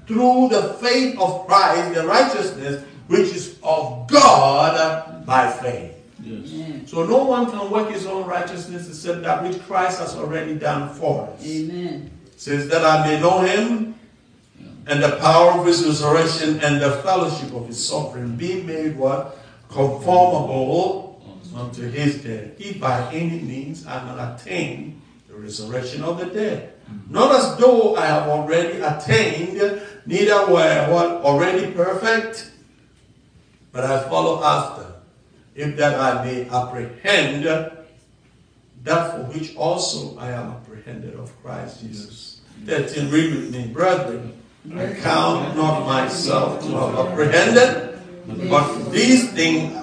through 0.07 0.49
the 0.49 0.73
faith 0.81 1.17
of 1.19 1.47
Christ, 1.47 1.95
the 1.95 2.05
righteousness 2.05 2.83
which 3.07 3.35
is 3.35 3.57
of 3.63 4.07
God 4.07 5.25
by 5.25 5.51
faith. 5.51 5.93
Amen. 6.25 6.87
So 6.87 7.05
no 7.05 7.23
one 7.23 7.49
can 7.49 7.69
work 7.69 7.91
his 7.91 8.05
own 8.05 8.27
righteousness 8.27 8.87
except 8.87 9.21
that 9.23 9.43
which 9.43 9.61
Christ 9.63 9.99
has 9.99 10.15
already 10.15 10.55
done 10.55 10.93
for 10.93 11.27
us. 11.27 11.45
Amen. 11.45 12.09
Says 12.35 12.67
that 12.69 12.83
I 12.83 13.05
may 13.05 13.19
know 13.19 13.41
him 13.41 13.95
and 14.87 15.01
the 15.01 15.17
power 15.17 15.51
of 15.59 15.65
his 15.65 15.85
resurrection 15.85 16.59
and 16.61 16.81
the 16.81 16.91
fellowship 17.01 17.53
of 17.53 17.67
his 17.67 17.83
suffering, 17.83 18.35
be 18.35 18.61
made 18.61 18.97
what? 18.97 19.37
Conformable 19.69 21.21
unto 21.55 21.89
his 21.89 22.23
death. 22.23 22.59
If 22.59 22.79
by 22.79 23.11
any 23.13 23.39
means 23.39 23.85
I 23.85 24.03
may 24.03 24.33
attain 24.33 25.01
the 25.27 25.35
resurrection 25.35 26.03
of 26.03 26.19
the 26.19 26.25
dead. 26.25 26.73
Mm-hmm. 26.85 27.13
Not 27.13 27.35
as 27.35 27.57
though 27.57 27.95
I 27.95 28.05
have 28.05 28.27
already 28.27 28.79
attained, 28.79 29.57
neither 30.05 30.47
were 30.47 30.59
I 30.59 30.89
what 30.89 31.07
already 31.23 31.71
perfect, 31.71 32.51
but 33.71 33.83
I 33.83 34.07
follow 34.07 34.43
after, 34.43 34.85
if 35.55 35.75
that 35.77 35.99
I 35.99 36.23
may 36.23 36.49
apprehend 36.49 37.45
that 38.85 39.11
for 39.11 39.23
which 39.33 39.55
also 39.55 40.17
I 40.17 40.31
am 40.31 40.51
apprehended 40.51 41.15
of 41.15 41.33
Christ 41.41 41.81
Jesus. 41.81 42.41
13, 42.65 43.09
read 43.09 43.35
with 43.35 43.51
me, 43.51 43.67
brethren. 43.67 44.33
I 44.73 44.93
count 45.01 45.55
not 45.57 45.85
myself 45.85 46.61
to 46.61 46.69
have 46.69 46.95
apprehended, 46.95 47.99
but 48.49 48.89
these 48.89 49.31
things, 49.33 49.73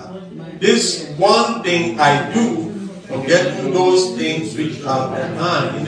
this 0.59 1.09
one 1.19 1.63
thing 1.63 2.01
I 2.01 2.33
do, 2.33 2.71
forgetting 3.07 3.73
those 3.73 4.17
things 4.17 4.57
which 4.57 4.83
are 4.83 5.15
behind, 5.15 5.87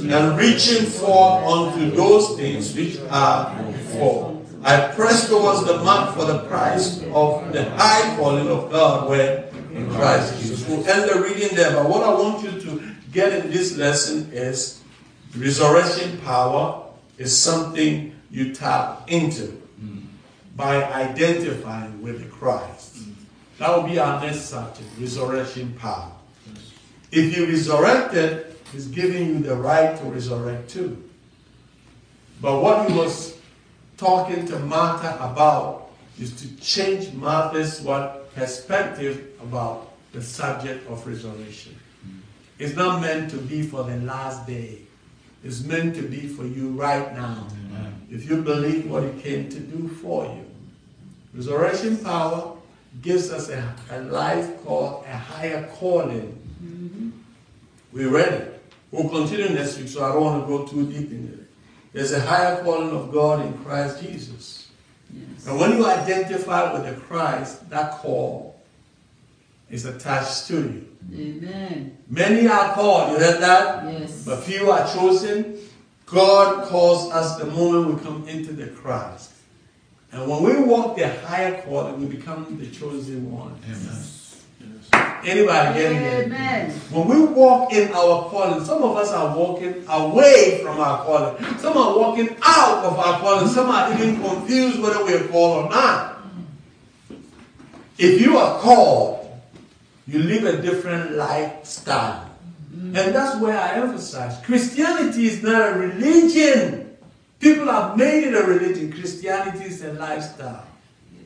and 0.00 0.38
reaching 0.38 0.86
forth 0.86 1.44
unto 1.44 1.90
those 1.90 2.36
things 2.36 2.74
which 2.74 2.98
are 3.10 3.54
before. 3.64 4.42
I 4.64 4.92
press 4.94 5.28
towards 5.28 5.64
the 5.66 5.78
mark 5.78 6.14
for 6.14 6.24
the 6.24 6.40
prize 6.44 7.02
of 7.12 7.52
the 7.52 7.68
high 7.76 8.16
calling 8.16 8.48
of 8.48 8.70
God 8.70 9.08
where 9.08 9.50
in 9.72 9.90
Christ 9.90 10.38
Jesus. 10.40 10.68
We'll 10.68 10.86
end 10.88 11.10
the 11.10 11.20
reading 11.20 11.56
there, 11.56 11.72
but 11.72 11.88
what 11.88 12.02
I 12.02 12.12
want 12.14 12.44
you 12.44 12.60
to 12.60 12.82
get 13.12 13.32
in 13.32 13.50
this 13.50 13.76
lesson 13.76 14.30
is 14.32 14.82
resurrection 15.36 16.18
power 16.18 16.84
is 17.18 17.36
something 17.36 18.14
you 18.30 18.54
tap 18.54 19.10
into 19.10 19.60
by 20.56 20.84
identifying 20.84 22.02
with 22.02 22.30
Christ. 22.30 22.98
That 23.58 23.76
will 23.76 23.88
be 23.88 23.98
our 23.98 24.20
next 24.20 24.42
subject, 24.42 24.88
resurrection 24.98 25.74
power. 25.78 26.12
If 27.10 27.36
you 27.36 27.46
resurrected, 27.46 28.51
He's 28.72 28.86
giving 28.86 29.28
you 29.28 29.38
the 29.40 29.54
right 29.54 29.96
to 29.98 30.04
resurrect 30.04 30.70
too. 30.70 31.02
But 32.40 32.60
what 32.60 32.90
he 32.90 32.96
was 32.96 33.38
talking 33.96 34.46
to 34.46 34.58
Martha 34.60 35.14
about 35.20 35.90
is 36.18 36.32
to 36.40 36.56
change 36.56 37.12
Martha's 37.12 37.80
what 37.82 38.34
perspective 38.34 39.28
about 39.40 39.92
the 40.12 40.22
subject 40.22 40.88
of 40.88 41.06
resurrection. 41.06 41.78
It's 42.58 42.74
not 42.74 43.00
meant 43.00 43.30
to 43.30 43.36
be 43.36 43.62
for 43.62 43.84
the 43.84 43.96
last 43.98 44.46
day. 44.46 44.78
It's 45.44 45.62
meant 45.62 45.94
to 45.96 46.02
be 46.02 46.26
for 46.26 46.46
you 46.46 46.70
right 46.70 47.14
now. 47.14 47.46
If 48.10 48.28
you 48.28 48.42
believe 48.42 48.90
what 48.90 49.04
he 49.04 49.20
came 49.20 49.48
to 49.48 49.58
do 49.58 49.88
for 49.88 50.26
you. 50.26 50.46
Resurrection 51.34 51.96
power 51.96 52.56
gives 53.00 53.32
us 53.32 53.48
a, 53.48 53.74
a 53.90 54.00
life 54.02 54.62
called 54.64 55.04
a 55.06 55.16
higher 55.16 55.66
calling. 55.78 56.38
Mm-hmm. 56.62 57.10
We 57.92 58.04
read 58.04 58.32
it. 58.34 58.61
We'll 58.92 59.08
continue 59.08 59.48
next 59.48 59.78
week, 59.78 59.88
so 59.88 60.04
I 60.04 60.12
don't 60.12 60.22
want 60.22 60.42
to 60.42 60.46
go 60.46 60.66
too 60.66 60.86
deep 60.86 61.10
into 61.10 61.32
it. 61.32 61.48
There's 61.94 62.12
a 62.12 62.20
higher 62.20 62.62
calling 62.62 62.90
of 62.90 63.10
God 63.10 63.44
in 63.44 63.54
Christ 63.64 64.02
Jesus. 64.02 64.68
Yes. 65.12 65.46
And 65.46 65.58
when 65.58 65.78
you 65.78 65.86
identify 65.86 66.72
with 66.72 66.84
the 66.84 67.00
Christ, 67.00 67.68
that 67.70 67.92
call 67.92 68.60
is 69.70 69.86
attached 69.86 70.46
to 70.48 70.56
you. 70.56 70.88
Amen. 71.14 71.96
Many 72.08 72.46
are 72.46 72.74
called, 72.74 73.12
you 73.12 73.18
heard 73.18 73.40
that? 73.40 73.90
Yes. 73.92 74.24
But 74.24 74.44
few 74.44 74.70
are 74.70 74.86
chosen. 74.92 75.58
God 76.04 76.68
calls 76.68 77.10
us 77.10 77.38
the 77.38 77.46
moment 77.46 77.94
we 77.94 78.02
come 78.02 78.28
into 78.28 78.52
the 78.52 78.66
Christ. 78.68 79.32
And 80.12 80.30
when 80.30 80.42
we 80.42 80.62
walk 80.62 80.96
the 80.98 81.08
higher 81.08 81.62
calling, 81.62 81.98
we 81.98 82.14
become 82.14 82.58
the 82.58 82.66
chosen 82.66 83.32
ones. 83.32 84.21
Anybody 85.24 85.78
getting 85.78 85.98
it? 85.98 86.26
Amen. 86.26 86.70
When 86.90 87.08
we 87.08 87.24
walk 87.32 87.72
in 87.72 87.92
our 87.92 88.28
calling, 88.28 88.64
some 88.64 88.82
of 88.82 88.96
us 88.96 89.12
are 89.12 89.36
walking 89.36 89.84
away 89.88 90.60
from 90.62 90.80
our 90.80 91.04
calling. 91.04 91.58
Some 91.58 91.76
are 91.76 91.96
walking 91.96 92.36
out 92.42 92.84
of 92.84 92.98
our 92.98 93.20
calling. 93.20 93.48
Some 93.48 93.70
are 93.70 93.92
even 93.94 94.20
confused 94.20 94.80
whether 94.82 95.04
we 95.04 95.14
are 95.14 95.28
called 95.28 95.66
or 95.66 95.70
not. 95.70 96.18
If 97.98 98.20
you 98.20 98.36
are 98.36 98.58
called, 98.58 99.40
you 100.08 100.18
live 100.18 100.44
a 100.44 100.60
different 100.60 101.12
lifestyle. 101.12 102.28
And 102.72 103.14
that's 103.14 103.40
where 103.40 103.58
I 103.58 103.74
emphasize 103.74 104.44
Christianity 104.44 105.26
is 105.26 105.42
not 105.42 105.72
a 105.72 105.78
religion. 105.78 106.96
People 107.38 107.66
have 107.66 107.96
made 107.96 108.24
it 108.24 108.34
a 108.34 108.42
religion. 108.44 108.92
Christianity 108.92 109.64
is 109.64 109.82
a 109.84 109.92
lifestyle, 109.94 110.64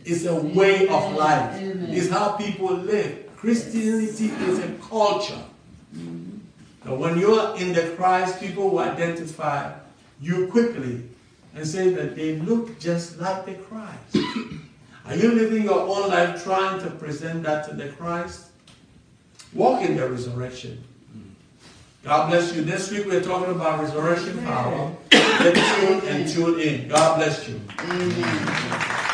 it's 0.04 0.24
a 0.24 0.34
way 0.34 0.88
of 0.88 1.14
life, 1.14 1.60
it's 1.60 2.10
how 2.10 2.32
people 2.32 2.74
live. 2.74 3.25
Christianity 3.46 4.26
is 4.26 4.58
a 4.58 4.72
culture. 4.88 5.40
But 6.84 6.98
when 6.98 7.16
you're 7.16 7.56
in 7.56 7.74
the 7.74 7.94
Christ, 7.96 8.40
people 8.40 8.70
will 8.70 8.80
identify 8.80 9.72
you 10.20 10.48
quickly 10.48 11.04
and 11.54 11.64
say 11.64 11.90
that 11.90 12.16
they 12.16 12.38
look 12.40 12.80
just 12.80 13.20
like 13.20 13.46
the 13.46 13.54
Christ. 13.54 14.16
Are 15.04 15.14
you 15.14 15.30
living 15.30 15.62
your 15.62 15.78
own 15.78 16.08
life 16.08 16.42
trying 16.42 16.80
to 16.80 16.90
present 16.90 17.44
that 17.44 17.68
to 17.68 17.76
the 17.76 17.90
Christ? 17.90 18.46
Walk 19.54 19.80
in 19.82 19.96
the 19.96 20.10
resurrection. 20.10 20.82
God 22.02 22.30
bless 22.30 22.52
you. 22.52 22.62
This 22.62 22.90
week 22.90 23.06
we're 23.06 23.22
talking 23.22 23.54
about 23.54 23.78
resurrection 23.78 24.42
power. 24.42 24.92
Get 25.10 25.54
tuned 25.54 26.02
and 26.02 26.28
tune 26.28 26.58
in. 26.58 26.88
God 26.88 27.18
bless 27.18 27.48
you. 27.48 27.60
Amen. 27.78 29.05